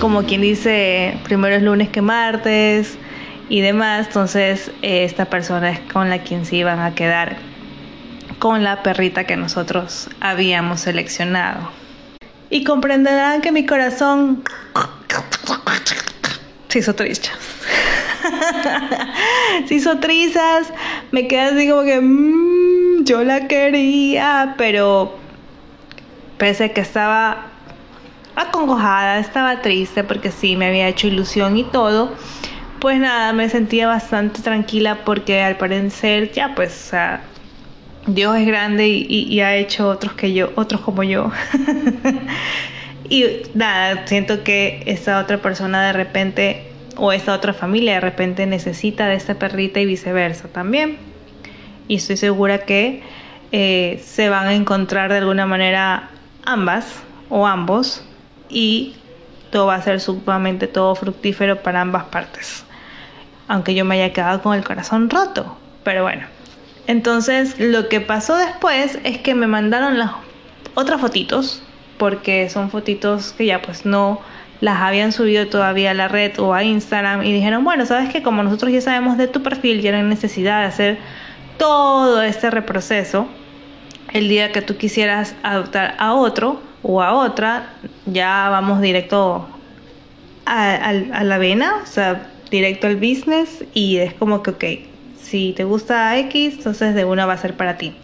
como 0.00 0.24
quien 0.24 0.40
dice, 0.40 1.16
primero 1.22 1.54
es 1.54 1.62
lunes 1.62 1.90
que 1.90 2.02
martes 2.02 2.98
y 3.48 3.60
demás, 3.60 4.08
entonces 4.08 4.72
eh, 4.82 5.04
esta 5.04 5.26
persona 5.26 5.70
es 5.70 5.78
con 5.78 6.10
la 6.10 6.18
quien 6.24 6.44
se 6.44 6.56
iban 6.56 6.80
a 6.80 6.92
quedar 6.92 7.49
con 8.40 8.64
la 8.64 8.82
perrita 8.82 9.24
que 9.24 9.36
nosotros 9.36 10.08
habíamos 10.18 10.80
seleccionado. 10.80 11.70
Y 12.48 12.64
comprenderán 12.64 13.42
que 13.42 13.52
mi 13.52 13.66
corazón 13.66 14.42
se 16.68 16.78
hizo 16.78 16.94
trizas. 16.94 17.30
se 19.68 19.74
hizo 19.74 19.98
trizas. 19.98 20.72
Me 21.12 21.28
quedé 21.28 21.42
así 21.42 21.68
como 21.68 21.82
que 21.82 22.00
mmm, 22.00 23.04
yo 23.04 23.22
la 23.22 23.46
quería, 23.46 24.54
pero 24.56 25.18
pese 26.38 26.72
que 26.72 26.80
estaba 26.80 27.46
acongojada, 28.36 29.18
estaba 29.18 29.60
triste 29.60 30.02
porque 30.02 30.30
sí 30.30 30.56
me 30.56 30.66
había 30.66 30.88
hecho 30.88 31.06
ilusión 31.06 31.58
y 31.58 31.64
todo. 31.64 32.14
Pues 32.80 32.98
nada, 32.98 33.34
me 33.34 33.50
sentía 33.50 33.86
bastante 33.86 34.40
tranquila 34.40 35.00
porque 35.04 35.42
al 35.42 35.58
parecer 35.58 36.32
ya 36.32 36.54
pues 36.54 36.94
Dios 38.06 38.36
es 38.36 38.46
grande 38.46 38.88
y, 38.88 39.40
ha 39.40 39.54
hecho 39.56 39.88
otros 39.88 40.14
que 40.14 40.32
yo, 40.32 40.50
otros 40.56 40.80
como 40.80 41.02
yo. 41.02 41.30
y 43.08 43.24
nada, 43.54 44.06
siento 44.06 44.42
que 44.42 44.82
esa 44.86 45.20
otra 45.20 45.38
persona 45.38 45.86
de 45.86 45.92
repente 45.92 46.66
o 46.96 47.12
esa 47.12 47.34
otra 47.34 47.52
familia 47.52 47.94
de 47.94 48.00
repente 48.00 48.46
necesita 48.46 49.06
de 49.06 49.14
esta 49.14 49.34
perrita 49.34 49.80
y 49.80 49.86
viceversa 49.86 50.48
también. 50.48 50.98
Y 51.88 51.96
estoy 51.96 52.16
segura 52.16 52.64
que 52.64 53.02
eh, 53.52 54.02
se 54.04 54.28
van 54.28 54.46
a 54.46 54.54
encontrar 54.54 55.10
de 55.10 55.18
alguna 55.18 55.46
manera 55.46 56.10
ambas 56.44 57.02
o 57.28 57.46
ambos 57.46 58.02
y 58.48 58.94
todo 59.50 59.66
va 59.66 59.74
a 59.74 59.82
ser 59.82 60.00
sumamente 60.00 60.68
todo 60.68 60.94
fructífero 60.94 61.62
para 61.62 61.80
ambas 61.80 62.04
partes. 62.04 62.64
Aunque 63.48 63.74
yo 63.74 63.84
me 63.84 63.96
haya 63.96 64.12
quedado 64.12 64.40
con 64.42 64.56
el 64.56 64.64
corazón 64.64 65.10
roto. 65.10 65.56
Pero 65.82 66.02
bueno. 66.02 66.39
Entonces 66.86 67.58
lo 67.58 67.88
que 67.88 68.00
pasó 68.00 68.36
después 68.36 68.98
es 69.04 69.18
que 69.18 69.34
me 69.34 69.46
mandaron 69.46 69.98
las 69.98 70.12
otras 70.74 71.00
fotitos. 71.00 71.62
Porque 71.98 72.48
son 72.48 72.70
fotitos 72.70 73.34
que 73.36 73.46
ya 73.46 73.60
pues 73.60 73.84
no 73.84 74.20
las 74.60 74.80
habían 74.80 75.12
subido 75.12 75.46
todavía 75.48 75.90
a 75.90 75.94
la 75.94 76.08
red 76.08 76.38
o 76.38 76.54
a 76.54 76.64
Instagram. 76.64 77.22
Y 77.22 77.32
dijeron, 77.32 77.64
bueno, 77.64 77.86
sabes 77.86 78.10
que 78.10 78.22
como 78.22 78.42
nosotros 78.42 78.72
ya 78.72 78.80
sabemos 78.80 79.18
de 79.18 79.28
tu 79.28 79.42
perfil, 79.42 79.80
ya 79.82 79.92
no 79.92 79.98
hay 79.98 80.04
necesidad 80.04 80.60
de 80.60 80.66
hacer 80.66 80.98
todo 81.58 82.22
este 82.22 82.50
reproceso. 82.50 83.28
El 84.12 84.28
día 84.28 84.50
que 84.50 84.62
tú 84.62 84.76
quisieras 84.76 85.34
adoptar 85.42 85.94
a 85.98 86.14
otro 86.14 86.60
o 86.82 87.02
a 87.02 87.12
otra, 87.12 87.74
ya 88.06 88.48
vamos 88.50 88.80
directo 88.80 89.46
a, 90.46 90.92
la 91.22 91.38
vena, 91.38 91.76
o 91.82 91.86
sea, 91.86 92.28
directo 92.50 92.86
al 92.86 92.96
business 92.96 93.64
y 93.74 93.98
es 93.98 94.14
como 94.14 94.42
que, 94.42 94.50
ok, 94.50 94.64
si 95.30 95.52
te 95.52 95.62
gusta 95.62 96.18
X, 96.18 96.54
entonces 96.56 96.92
de 96.96 97.04
una 97.04 97.24
va 97.24 97.34
a 97.34 97.38
ser 97.38 97.54
para 97.54 97.76
ti. 97.76 97.94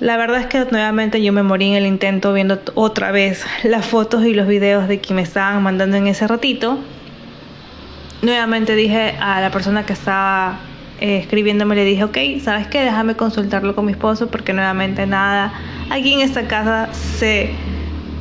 La 0.00 0.16
verdad 0.16 0.40
es 0.40 0.46
que 0.46 0.64
nuevamente 0.68 1.22
yo 1.22 1.32
me 1.32 1.44
morí 1.44 1.68
en 1.68 1.74
el 1.74 1.86
intento 1.86 2.32
viendo 2.32 2.58
otra 2.74 3.12
vez 3.12 3.44
las 3.62 3.86
fotos 3.86 4.24
y 4.26 4.34
los 4.34 4.48
videos 4.48 4.88
de 4.88 4.98
quien 4.98 5.16
me 5.16 5.22
estaban 5.22 5.62
mandando 5.62 5.96
en 5.96 6.08
ese 6.08 6.26
ratito. 6.26 6.80
Nuevamente 8.22 8.74
dije 8.74 9.14
a 9.20 9.40
la 9.40 9.52
persona 9.52 9.86
que 9.86 9.92
estaba 9.92 10.58
eh, 11.00 11.18
escribiéndome, 11.18 11.76
le 11.76 11.84
dije, 11.84 12.02
ok, 12.02 12.18
¿sabes 12.42 12.66
qué? 12.66 12.80
Déjame 12.80 13.14
consultarlo 13.14 13.76
con 13.76 13.86
mi 13.86 13.92
esposo 13.92 14.26
porque 14.32 14.52
nuevamente 14.52 15.06
nada, 15.06 15.52
aquí 15.90 16.14
en 16.14 16.22
esta 16.22 16.48
casa 16.48 16.92
se 16.92 17.50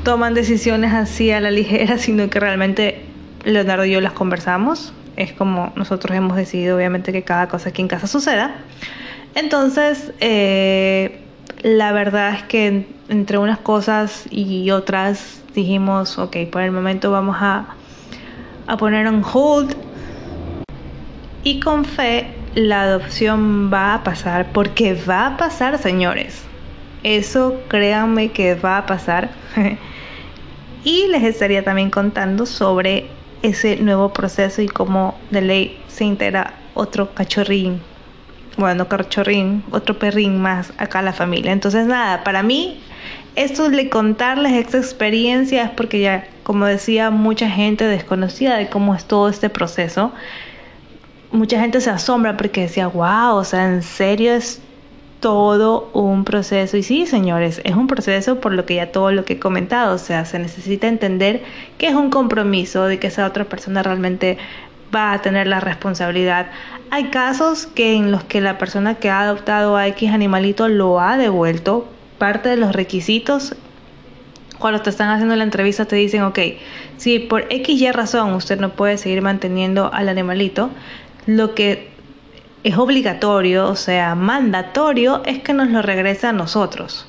toman 0.04 0.36
decisiones 0.36 0.94
así 0.94 1.32
a 1.32 1.42
la 1.42 1.50
ligera, 1.50 1.98
sino 1.98 2.30
que 2.30 2.40
realmente 2.40 3.02
Leonardo 3.46 3.86
y 3.86 3.92
yo 3.92 4.00
las 4.00 4.14
conversamos. 4.14 4.94
Es 5.20 5.34
como 5.34 5.74
nosotros 5.76 6.16
hemos 6.16 6.38
decidido, 6.38 6.78
obviamente, 6.78 7.12
que 7.12 7.24
cada 7.24 7.50
cosa 7.50 7.70
aquí 7.70 7.82
en 7.82 7.90
casa 7.90 8.08
suceda. 8.08 8.56
Entonces, 9.36 10.14
eh, 10.22 11.20
la 11.62 11.92
verdad 11.92 12.36
es 12.36 12.44
que 12.44 12.88
entre 13.10 13.38
unas 13.38 13.60
cosas 13.60 14.24
y 14.32 14.72
otras 14.72 15.42
dijimos, 15.54 16.18
ok, 16.18 16.38
por 16.50 16.62
el 16.62 16.72
momento 16.72 17.12
vamos 17.12 17.36
a, 17.38 17.76
a 18.66 18.78
poner 18.78 19.08
on 19.08 19.22
hold. 19.22 19.76
Y 21.44 21.60
con 21.60 21.84
fe, 21.84 22.34
la 22.56 22.84
adopción 22.84 23.70
va 23.74 23.96
a 23.96 24.04
pasar, 24.06 24.54
porque 24.54 24.94
va 24.94 25.28
a 25.28 25.38
pasar, 25.38 25.78
señores. 25.80 26.46
Eso 27.04 27.62
créanme 27.68 28.32
que 28.32 28.56
va 28.56 28.78
a 28.78 28.86
pasar. 28.86 29.32
y 30.86 31.08
les 31.08 31.24
estaría 31.24 31.62
también 31.62 31.90
contando 31.90 32.46
sobre 32.46 33.19
ese 33.42 33.78
nuevo 33.78 34.14
proceso 34.14 34.62
y 34.62 34.68
cómo 34.68 35.18
de 35.32 35.42
ley 35.42 35.84
se 35.88 36.04
integra 36.06 36.54
otro 36.74 37.14
cachorrín, 37.14 37.82
bueno, 38.58 38.88
cachorrín, 38.88 39.64
otro 39.72 39.98
perrín 39.98 40.42
más 40.42 40.74
acá 40.78 41.00
a 41.00 41.02
la 41.02 41.14
familia. 41.14 41.52
Entonces 41.52 41.86
nada, 41.86 42.24
para 42.24 42.44
mí 42.44 42.82
esto 43.36 43.70
de 43.70 43.90
contarles 43.90 44.54
esta 44.54 44.78
experiencia 44.78 45.64
es 45.64 45.70
porque 45.70 46.02
ya, 46.02 46.28
como 46.44 46.66
decía, 46.66 47.10
mucha 47.10 47.50
gente 47.50 47.86
desconocida 47.86 48.58
de 48.58 48.70
cómo 48.70 48.96
es 48.96 49.06
todo 49.06 49.30
este 49.30 49.50
proceso. 49.50 50.12
Mucha 51.32 51.60
gente 51.60 51.80
se 51.80 51.90
asombra 51.90 52.36
porque 52.36 52.62
decía, 52.62 52.88
wow, 52.88 53.36
o 53.36 53.44
sea, 53.44 53.68
en 53.68 53.84
serio 53.84 54.34
es 54.34 54.62
todo 55.20 55.90
un 55.94 56.24
proceso. 56.24 56.78
Y 56.78 56.84
sí, 56.84 57.06
señores, 57.06 57.62
es 57.64 57.76
un 57.76 57.88
proceso 57.88 58.40
por 58.40 58.54
lo 58.54 58.66
que 58.66 58.76
ya 58.76 58.92
todo 58.92 59.12
lo 59.12 59.26
que 59.26 59.34
he 59.34 59.40
comentado, 59.40 59.96
o 59.96 59.98
sea, 59.98 60.26
se 60.26 60.40
necesita 60.40 60.88
entender 60.88 61.44
que 61.78 61.88
es 61.88 61.96
un 61.96 62.10
compromiso 62.10 62.86
de 62.86 63.00
que 63.00 63.08
esa 63.08 63.26
otra 63.26 63.46
persona 63.46 63.84
realmente 63.84 64.38
va 64.94 65.14
a 65.14 65.22
tener 65.22 65.48
la 65.48 65.60
responsabilidad. 65.60 66.48
Hay 66.90 67.06
casos 67.06 67.68
que 67.68 67.94
en 67.96 68.12
los 68.12 68.24
que 68.24 68.42
la 68.42 68.58
persona 68.58 68.96
que 68.96 69.10
ha 69.10 69.22
adoptado 69.22 69.78
a 69.78 69.88
X 69.88 70.12
animalito 70.12 70.68
lo 70.68 71.00
ha 71.00 71.18
devuelto. 71.18 71.88
Parte 72.18 72.50
de 72.50 72.58
los 72.58 72.74
requisitos 72.74 73.56
cuando 74.58 74.82
te 74.82 74.90
están 74.90 75.10
haciendo 75.10 75.36
la 75.36 75.46
entrevista 75.46 75.86
te 75.86 75.96
dicen, 75.96 76.24
ok, 76.24 76.40
si 76.98 77.20
por 77.20 77.46
X 77.50 77.82
y 77.82 77.92
razón 77.92 78.34
usted 78.34 78.60
no 78.60 78.72
puede 78.72 78.98
seguir 78.98 79.22
manteniendo 79.22 79.92
al 79.94 80.10
animalito, 80.10 80.70
lo 81.26 81.56
que 81.56 81.90
es 82.64 82.78
obligatorio, 82.78 83.68
o 83.70 83.76
sea, 83.76 84.16
mandatorio, 84.16 85.22
es 85.26 85.40
que 85.40 85.54
nos 85.54 85.70
lo 85.70 85.82
regrese 85.82 86.28
a 86.28 86.34
nosotros. 86.34 87.08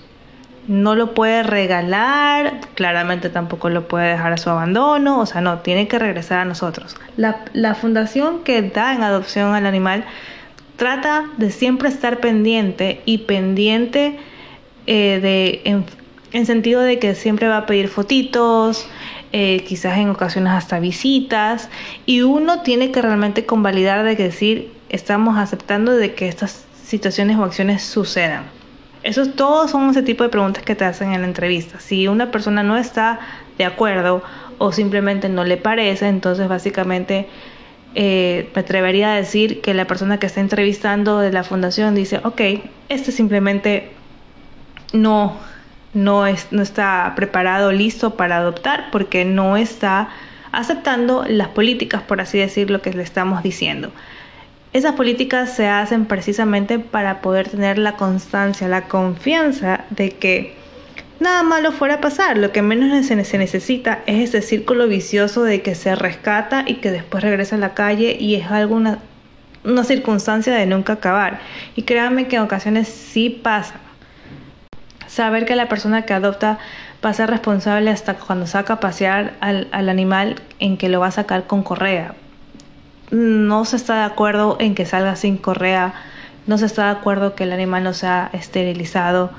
No 0.68 0.94
lo 0.94 1.14
puede 1.14 1.42
regalar, 1.42 2.60
claramente 2.74 3.30
tampoco 3.30 3.70
lo 3.70 3.88
puede 3.88 4.10
dejar 4.10 4.32
a 4.32 4.36
su 4.36 4.50
abandono, 4.50 5.18
o 5.18 5.26
sea, 5.26 5.40
no, 5.40 5.58
tiene 5.58 5.88
que 5.88 5.98
regresar 5.98 6.40
a 6.40 6.44
nosotros. 6.44 6.96
La, 7.16 7.74
fundación 7.74 8.44
que 8.44 8.62
da 8.62 8.94
en 8.94 9.02
adopción 9.02 9.54
al 9.54 9.66
animal 9.66 10.04
trata 10.76 11.24
de 11.38 11.50
siempre 11.50 11.88
estar 11.88 12.20
pendiente 12.20 13.00
y 13.04 13.18
pendiente 13.18 14.18
eh, 14.86 15.18
de, 15.20 15.62
en, 15.64 15.84
en, 16.32 16.46
sentido 16.46 16.82
de 16.82 16.98
que 16.98 17.14
siempre 17.14 17.48
va 17.48 17.58
a 17.58 17.66
pedir 17.66 17.88
fotitos, 17.88 18.88
eh, 19.32 19.64
quizás 19.66 19.98
en 19.98 20.10
ocasiones 20.10 20.52
hasta 20.52 20.78
visitas, 20.78 21.68
y 22.06 22.22
uno 22.22 22.62
tiene 22.62 22.92
que 22.92 23.02
realmente 23.02 23.46
convalidar 23.46 24.04
de 24.04 24.14
decir, 24.14 24.79
estamos 24.90 25.38
aceptando 25.38 25.96
de 25.96 26.14
que 26.14 26.28
estas 26.28 26.66
situaciones 26.84 27.38
o 27.38 27.44
acciones 27.44 27.82
sucedan. 27.82 28.44
Esos 29.02 29.34
todos 29.34 29.70
son 29.70 29.90
ese 29.90 30.02
tipo 30.02 30.24
de 30.24 30.28
preguntas 30.28 30.62
que 30.62 30.74
te 30.74 30.84
hacen 30.84 31.14
en 31.14 31.22
la 31.22 31.26
entrevista. 31.26 31.80
Si 31.80 32.06
una 32.06 32.30
persona 32.30 32.62
no 32.62 32.76
está 32.76 33.20
de 33.56 33.64
acuerdo 33.64 34.22
o 34.58 34.72
simplemente 34.72 35.28
no 35.30 35.44
le 35.44 35.56
parece, 35.56 36.08
entonces 36.08 36.48
básicamente 36.48 37.28
eh, 37.94 38.50
me 38.54 38.60
atrevería 38.60 39.12
a 39.12 39.16
decir 39.16 39.62
que 39.62 39.72
la 39.72 39.86
persona 39.86 40.18
que 40.18 40.26
está 40.26 40.40
entrevistando 40.40 41.18
de 41.18 41.32
la 41.32 41.44
fundación 41.44 41.94
dice, 41.94 42.20
ok, 42.24 42.40
este 42.88 43.10
simplemente 43.10 43.90
no, 44.92 45.38
no, 45.94 46.26
es, 46.26 46.48
no 46.50 46.60
está 46.62 47.14
preparado, 47.16 47.72
listo 47.72 48.16
para 48.16 48.36
adoptar 48.36 48.90
porque 48.92 49.24
no 49.24 49.56
está 49.56 50.10
aceptando 50.52 51.24
las 51.26 51.48
políticas, 51.48 52.02
por 52.02 52.20
así 52.20 52.38
decirlo, 52.38 52.82
que 52.82 52.92
le 52.92 53.02
estamos 53.02 53.42
diciendo. 53.42 53.92
Esas 54.72 54.94
políticas 54.94 55.50
se 55.50 55.66
hacen 55.66 56.06
precisamente 56.06 56.78
para 56.78 57.22
poder 57.22 57.48
tener 57.48 57.76
la 57.76 57.96
constancia, 57.96 58.68
la 58.68 58.82
confianza 58.82 59.80
de 59.90 60.10
que 60.10 60.54
nada 61.18 61.42
malo 61.42 61.72
fuera 61.72 61.94
a 61.94 62.00
pasar. 62.00 62.38
Lo 62.38 62.52
que 62.52 62.62
menos 62.62 63.04
se 63.04 63.16
necesita 63.16 63.98
es 64.06 64.28
ese 64.28 64.42
círculo 64.42 64.86
vicioso 64.86 65.42
de 65.42 65.60
que 65.62 65.74
se 65.74 65.96
rescata 65.96 66.62
y 66.64 66.74
que 66.76 66.92
después 66.92 67.24
regresa 67.24 67.56
a 67.56 67.58
la 67.58 67.74
calle 67.74 68.16
y 68.18 68.36
es 68.36 68.48
alguna 68.48 69.00
una 69.64 69.82
circunstancia 69.82 70.54
de 70.54 70.66
nunca 70.66 70.94
acabar. 70.94 71.40
Y 71.74 71.82
créanme 71.82 72.28
que 72.28 72.36
en 72.36 72.42
ocasiones 72.42 72.86
sí 72.86 73.28
pasa. 73.28 73.74
Saber 75.08 75.46
que 75.46 75.56
la 75.56 75.68
persona 75.68 76.02
que 76.02 76.14
adopta 76.14 76.60
va 77.04 77.10
a 77.10 77.14
ser 77.14 77.28
responsable 77.28 77.90
hasta 77.90 78.14
cuando 78.14 78.46
saca 78.46 78.74
a 78.74 78.80
pasear 78.80 79.34
al, 79.40 79.66
al 79.72 79.88
animal 79.88 80.36
en 80.60 80.76
que 80.76 80.88
lo 80.88 81.00
va 81.00 81.08
a 81.08 81.10
sacar 81.10 81.48
con 81.48 81.64
correa 81.64 82.14
no 83.10 83.64
se 83.64 83.76
está 83.76 83.96
de 83.96 84.04
acuerdo 84.04 84.56
en 84.60 84.74
que 84.74 84.86
salga 84.86 85.16
sin 85.16 85.36
correa, 85.36 85.94
no 86.46 86.58
se 86.58 86.66
está 86.66 86.86
de 86.86 86.90
acuerdo 86.92 87.34
que 87.34 87.44
el 87.44 87.52
animal 87.52 87.84
no 87.84 87.92
sea 87.92 88.30
esterilizado, 88.32 89.30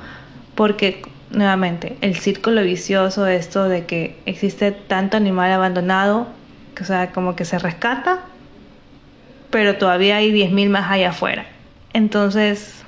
porque 0.55 1.01
nuevamente 1.31 1.97
el 2.01 2.15
círculo 2.15 2.61
vicioso 2.63 3.23
de 3.23 3.37
esto 3.37 3.69
de 3.69 3.85
que 3.85 4.17
existe 4.25 4.71
tanto 4.71 5.17
animal 5.17 5.51
abandonado, 5.51 6.27
que, 6.75 6.83
sea, 6.83 7.11
como 7.11 7.35
que 7.35 7.45
se 7.45 7.59
rescata, 7.59 8.19
pero 9.49 9.77
todavía 9.77 10.17
hay 10.17 10.31
10.000 10.31 10.69
más 10.69 10.89
allá 10.89 11.09
afuera. 11.09 11.45
Entonces, 11.93 12.83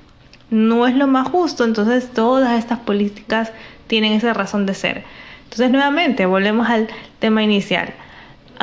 no 0.49 0.87
es 0.87 0.95
lo 0.95 1.07
más 1.07 1.27
justo, 1.29 1.63
entonces 1.63 2.11
todas 2.13 2.57
estas 2.57 2.79
políticas 2.79 3.51
tienen 3.87 4.13
esa 4.13 4.33
razón 4.33 4.65
de 4.65 4.73
ser. 4.73 5.03
Entonces, 5.45 5.71
nuevamente, 5.71 6.25
volvemos 6.25 6.69
al 6.69 6.87
tema 7.19 7.43
inicial 7.43 7.93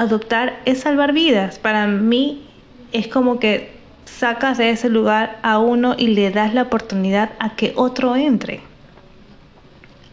adoptar 0.01 0.61
es 0.65 0.81
salvar 0.81 1.13
vidas. 1.13 1.59
Para 1.59 1.87
mí 1.87 2.43
es 2.91 3.07
como 3.07 3.39
que 3.39 3.73
sacas 4.07 4.57
de 4.57 4.71
ese 4.71 4.89
lugar 4.89 5.39
a 5.43 5.59
uno 5.59 5.95
y 5.99 6.09
le 6.09 6.31
das 6.31 6.55
la 6.55 6.63
oportunidad 6.63 7.33
a 7.39 7.55
que 7.55 7.75
otro 7.77 8.17
entre. 8.17 8.61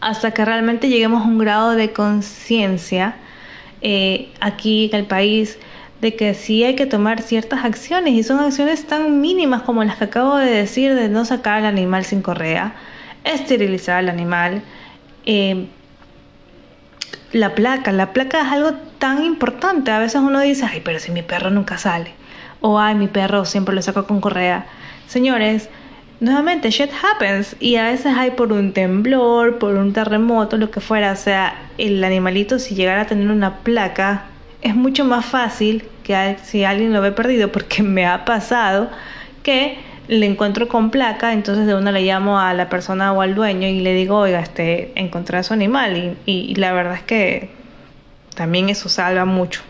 Hasta 0.00 0.30
que 0.32 0.44
realmente 0.44 0.88
lleguemos 0.88 1.22
a 1.22 1.26
un 1.26 1.38
grado 1.38 1.70
de 1.70 1.92
conciencia 1.92 3.16
eh, 3.80 4.28
aquí 4.40 4.90
en 4.92 5.00
el 5.00 5.06
país 5.06 5.58
de 6.02 6.14
que 6.14 6.34
sí 6.34 6.64
hay 6.64 6.76
que 6.76 6.86
tomar 6.86 7.22
ciertas 7.22 7.64
acciones 7.64 8.12
y 8.12 8.22
son 8.22 8.40
acciones 8.40 8.86
tan 8.86 9.22
mínimas 9.22 9.62
como 9.62 9.82
las 9.82 9.96
que 9.96 10.04
acabo 10.04 10.36
de 10.36 10.50
decir 10.50 10.94
de 10.94 11.08
no 11.08 11.24
sacar 11.24 11.60
al 11.60 11.66
animal 11.66 12.04
sin 12.04 12.20
correa, 12.20 12.74
esterilizar 13.24 13.98
al 13.98 14.10
animal, 14.10 14.62
eh, 15.24 15.66
la 17.32 17.54
placa. 17.54 17.92
La 17.92 18.12
placa 18.12 18.40
es 18.40 18.52
algo 18.52 18.72
tan 18.98 19.24
importante. 19.24 19.90
A 19.90 19.98
veces 19.98 20.20
uno 20.20 20.40
dice, 20.40 20.66
ay, 20.70 20.82
pero 20.84 20.98
si 20.98 21.10
mi 21.10 21.22
perro 21.22 21.50
nunca 21.50 21.78
sale. 21.78 22.12
O, 22.60 22.78
ay, 22.78 22.94
mi 22.94 23.08
perro 23.08 23.44
siempre 23.44 23.74
lo 23.74 23.82
saco 23.82 24.06
con 24.06 24.20
correa. 24.20 24.66
Señores, 25.06 25.68
nuevamente, 26.20 26.70
shit 26.70 26.90
happens. 27.02 27.56
Y 27.60 27.76
a 27.76 27.84
veces 27.84 28.14
hay 28.16 28.32
por 28.32 28.52
un 28.52 28.72
temblor, 28.72 29.58
por 29.58 29.74
un 29.74 29.92
terremoto, 29.92 30.56
lo 30.56 30.70
que 30.70 30.80
fuera. 30.80 31.12
O 31.12 31.16
sea, 31.16 31.54
el 31.78 32.02
animalito, 32.02 32.58
si 32.58 32.74
llegara 32.74 33.02
a 33.02 33.06
tener 33.06 33.30
una 33.30 33.58
placa, 33.58 34.24
es 34.62 34.74
mucho 34.74 35.04
más 35.04 35.24
fácil 35.24 35.84
que 36.02 36.36
si 36.42 36.64
alguien 36.64 36.92
lo 36.92 37.00
ve 37.00 37.12
perdido, 37.12 37.52
porque 37.52 37.82
me 37.82 38.06
ha 38.06 38.24
pasado 38.24 38.90
que 39.42 39.78
le 40.08 40.26
encuentro 40.26 40.68
con 40.68 40.90
placa, 40.90 41.32
entonces 41.32 41.66
de 41.66 41.74
una 41.74 41.92
le 41.92 42.02
llamo 42.02 42.40
a 42.40 42.54
la 42.54 42.68
persona 42.68 43.12
o 43.12 43.20
al 43.20 43.34
dueño 43.34 43.68
y 43.68 43.80
le 43.80 43.94
digo, 43.94 44.18
oiga, 44.18 44.40
este, 44.40 44.92
encontré 44.94 45.38
a 45.38 45.42
su 45.42 45.52
animal. 45.52 46.16
Y, 46.26 46.32
y 46.32 46.54
la 46.56 46.72
verdad 46.72 46.94
es 46.94 47.02
que 47.02 47.50
también 48.34 48.68
eso 48.70 48.88
salva 48.88 49.24
mucho. 49.24 49.60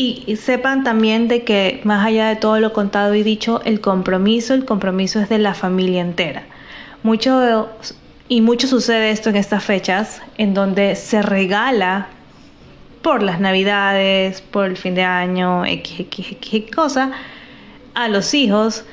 Y, 0.00 0.36
sepan 0.36 0.84
también 0.84 1.26
de 1.26 1.42
que 1.42 1.80
más 1.82 2.06
allá 2.06 2.28
de 2.28 2.36
todo 2.36 2.60
lo 2.60 2.72
contado 2.72 3.16
y 3.16 3.24
dicho, 3.24 3.60
el 3.64 3.80
compromiso, 3.80 4.54
el 4.54 4.64
compromiso 4.64 5.18
es 5.18 5.28
de 5.28 5.38
la 5.38 5.54
familia 5.54 6.00
entera. 6.00 6.44
Mucho 7.02 7.68
y 8.28 8.40
mucho 8.40 8.68
sucede 8.68 9.10
esto 9.10 9.30
en 9.30 9.36
estas 9.36 9.64
fechas, 9.64 10.22
en 10.36 10.54
donde 10.54 10.94
se 10.94 11.20
regala 11.20 12.06
por 13.02 13.24
las 13.24 13.40
navidades, 13.40 14.40
por 14.40 14.66
el 14.66 14.76
fin 14.76 14.94
de 14.94 15.02
año, 15.02 15.64
x, 15.64 16.00
x, 16.00 16.26
x 16.30 16.64
cosa, 16.70 17.10
a 17.98 18.06
los 18.06 18.32
hijos. 18.32 18.84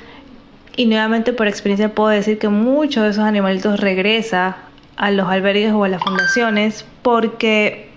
Y 0.76 0.86
nuevamente 0.86 1.32
por 1.32 1.46
experiencia 1.46 1.94
puedo 1.94 2.10
decir 2.10 2.38
que 2.38 2.48
muchos 2.48 3.04
de 3.04 3.10
esos 3.10 3.24
animalitos 3.24 3.80
regresa 3.80 4.56
a 4.96 5.10
los 5.10 5.28
albergues 5.28 5.72
o 5.72 5.84
a 5.84 5.88
las 5.88 6.02
fundaciones 6.02 6.84
porque 7.02 7.88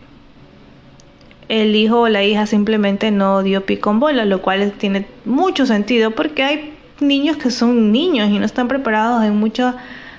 el 1.50 1.76
hijo 1.76 2.02
o 2.02 2.10
la 2.10 2.24
hija 2.24 2.46
simplemente 2.46 3.10
no 3.10 3.42
dio 3.42 3.66
pico 3.66 3.90
en 3.90 4.00
bola, 4.00 4.24
lo 4.24 4.42
cual 4.42 4.72
tiene 4.74 5.08
mucho 5.26 5.66
sentido 5.66 6.12
porque 6.12 6.44
hay 6.44 6.74
niños 7.00 7.38
que 7.38 7.50
son 7.50 7.92
niños 7.92 8.30
y 8.30 8.38
no 8.38 8.46
están 8.46 8.68
preparados 8.68 9.24
en 9.26 9.36
muchas 9.36 9.76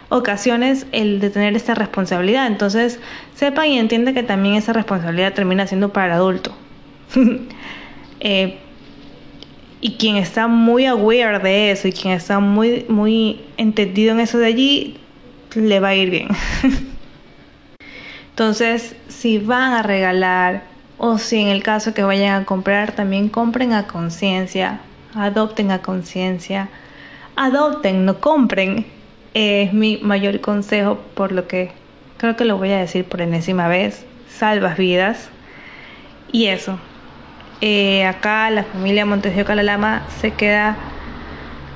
ocasiones 0.09 0.87
el 0.91 1.21
de 1.21 1.31
tener 1.31 1.55
esta 1.55 1.75
responsabilidad. 1.75 2.49
Entonces, 2.49 2.99
sepan 3.37 3.69
y 3.69 3.79
entiendan 3.79 4.13
que 4.13 4.25
también 4.25 4.57
esa 4.57 4.73
responsabilidad 4.73 5.35
termina 5.35 5.69
siendo 5.69 5.93
para 5.93 6.07
el 6.09 6.13
adulto. 6.13 6.53
Eh, 8.23 8.59
y 9.81 9.93
quien 9.93 10.17
está 10.17 10.47
muy 10.47 10.87
aware 10.87 11.39
de 11.39 11.71
eso 11.71 11.89
y 11.89 11.93
quien 11.93 12.15
está 12.15 12.39
muy, 12.39 12.85
muy 12.89 13.41
entendido 13.57 14.13
en 14.13 14.21
eso 14.21 14.39
de 14.39 14.47
allí, 14.47 14.97
le 15.55 15.81
va 15.81 15.89
a 15.89 15.95
ir 15.95 16.11
bien. 16.11 16.29
Entonces, 18.31 18.95
si 19.09 19.39
van 19.39 19.73
a 19.73 19.83
regalar 19.83 20.65
o 20.99 21.19
si 21.19 21.41
en 21.41 21.49
el 21.49 21.63
caso 21.63 21.95
que 21.95 22.03
vayan 22.03 22.43
a 22.43 22.45
comprar, 22.45 22.93
también 22.93 23.29
compren 23.29 23.73
a 23.73 23.87
conciencia, 23.87 24.81
adopten 25.15 25.71
a 25.71 25.81
conciencia, 25.83 26.69
adopten, 27.37 28.05
no 28.05 28.21
compren. 28.21 28.87
Es 29.33 29.73
mi 29.73 29.99
mayor 29.99 30.41
consejo, 30.41 30.99
por 31.15 31.33
lo 31.33 31.47
que 31.47 31.71
creo 32.19 32.37
que 32.37 32.45
lo 32.45 32.59
voy 32.59 32.71
a 32.73 32.79
decir 32.79 33.05
por 33.05 33.21
enésima 33.23 33.69
vez, 33.69 34.05
salvas 34.29 34.77
vidas. 34.77 35.31
Y 36.33 36.47
eso, 36.47 36.79
eh, 37.61 38.05
acá 38.05 38.51
la 38.51 38.65
familia 38.65 39.05
Montesio 39.05 39.45
Calalama 39.45 40.03
se 40.21 40.33
queda 40.33 40.77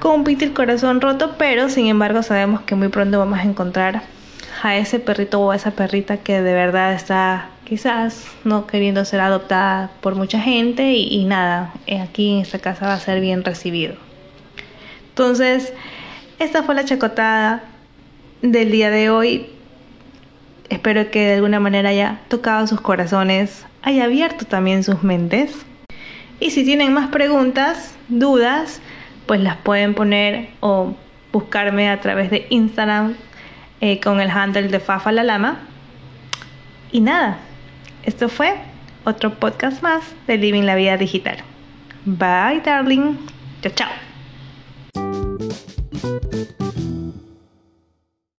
con 0.00 0.20
un 0.20 0.28
el 0.28 0.52
corazón 0.52 1.00
roto, 1.00 1.36
pero 1.38 1.68
sin 1.68 1.86
embargo 1.86 2.22
sabemos 2.22 2.60
que 2.62 2.74
muy 2.74 2.88
pronto 2.88 3.18
vamos 3.18 3.38
a 3.38 3.44
encontrar 3.44 4.02
a 4.62 4.76
ese 4.76 4.98
perrito 4.98 5.40
o 5.40 5.50
a 5.50 5.56
esa 5.56 5.70
perrita 5.72 6.18
que 6.18 6.42
de 6.42 6.52
verdad 6.52 6.92
está 6.92 7.48
quizás 7.64 8.26
no 8.44 8.66
queriendo 8.66 9.04
ser 9.04 9.20
adoptada 9.20 9.90
por 10.00 10.14
mucha 10.14 10.40
gente 10.40 10.92
y, 10.92 11.24
nada, 11.24 11.72
eh, 11.86 12.00
aquí 12.00 12.34
en 12.34 12.42
esta 12.42 12.58
casa 12.58 12.86
va 12.86 12.94
a 12.94 13.00
ser 13.00 13.20
bien 13.20 13.44
recibido. 13.44 13.94
Entonces, 15.08 15.72
esta 16.38 16.62
fue 16.62 16.74
la 16.74 16.84
chacotada 16.84 17.64
del 18.42 18.70
día 18.70 18.90
de 18.90 19.10
hoy. 19.10 19.46
Espero 20.68 21.10
que 21.10 21.20
de 21.26 21.34
alguna 21.34 21.60
manera 21.60 21.90
haya 21.90 22.20
tocado 22.28 22.66
sus 22.66 22.80
corazones, 22.80 23.64
haya 23.82 24.04
abierto 24.04 24.44
también 24.44 24.82
sus 24.82 25.02
mentes. 25.02 25.64
Y 26.44 26.50
si 26.50 26.62
tienen 26.62 26.92
más 26.92 27.08
preguntas, 27.08 27.94
dudas, 28.08 28.82
pues 29.24 29.40
las 29.40 29.56
pueden 29.56 29.94
poner 29.94 30.50
o 30.60 30.94
buscarme 31.32 31.88
a 31.88 32.02
través 32.02 32.30
de 32.30 32.46
Instagram 32.50 33.14
eh, 33.80 33.98
con 33.98 34.20
el 34.20 34.28
handle 34.28 34.68
de 34.68 34.78
Fafa 34.78 35.10
la 35.10 35.22
Lama. 35.22 35.60
Y 36.92 37.00
nada, 37.00 37.38
esto 38.02 38.28
fue 38.28 38.56
otro 39.04 39.36
podcast 39.36 39.82
más 39.82 40.04
de 40.26 40.36
Living 40.36 40.64
la 40.64 40.74
Vida 40.74 40.98
Digital. 40.98 41.38
Bye, 42.04 42.60
darling. 42.62 43.16
Chao, 43.62 43.72
chao. 43.74 43.88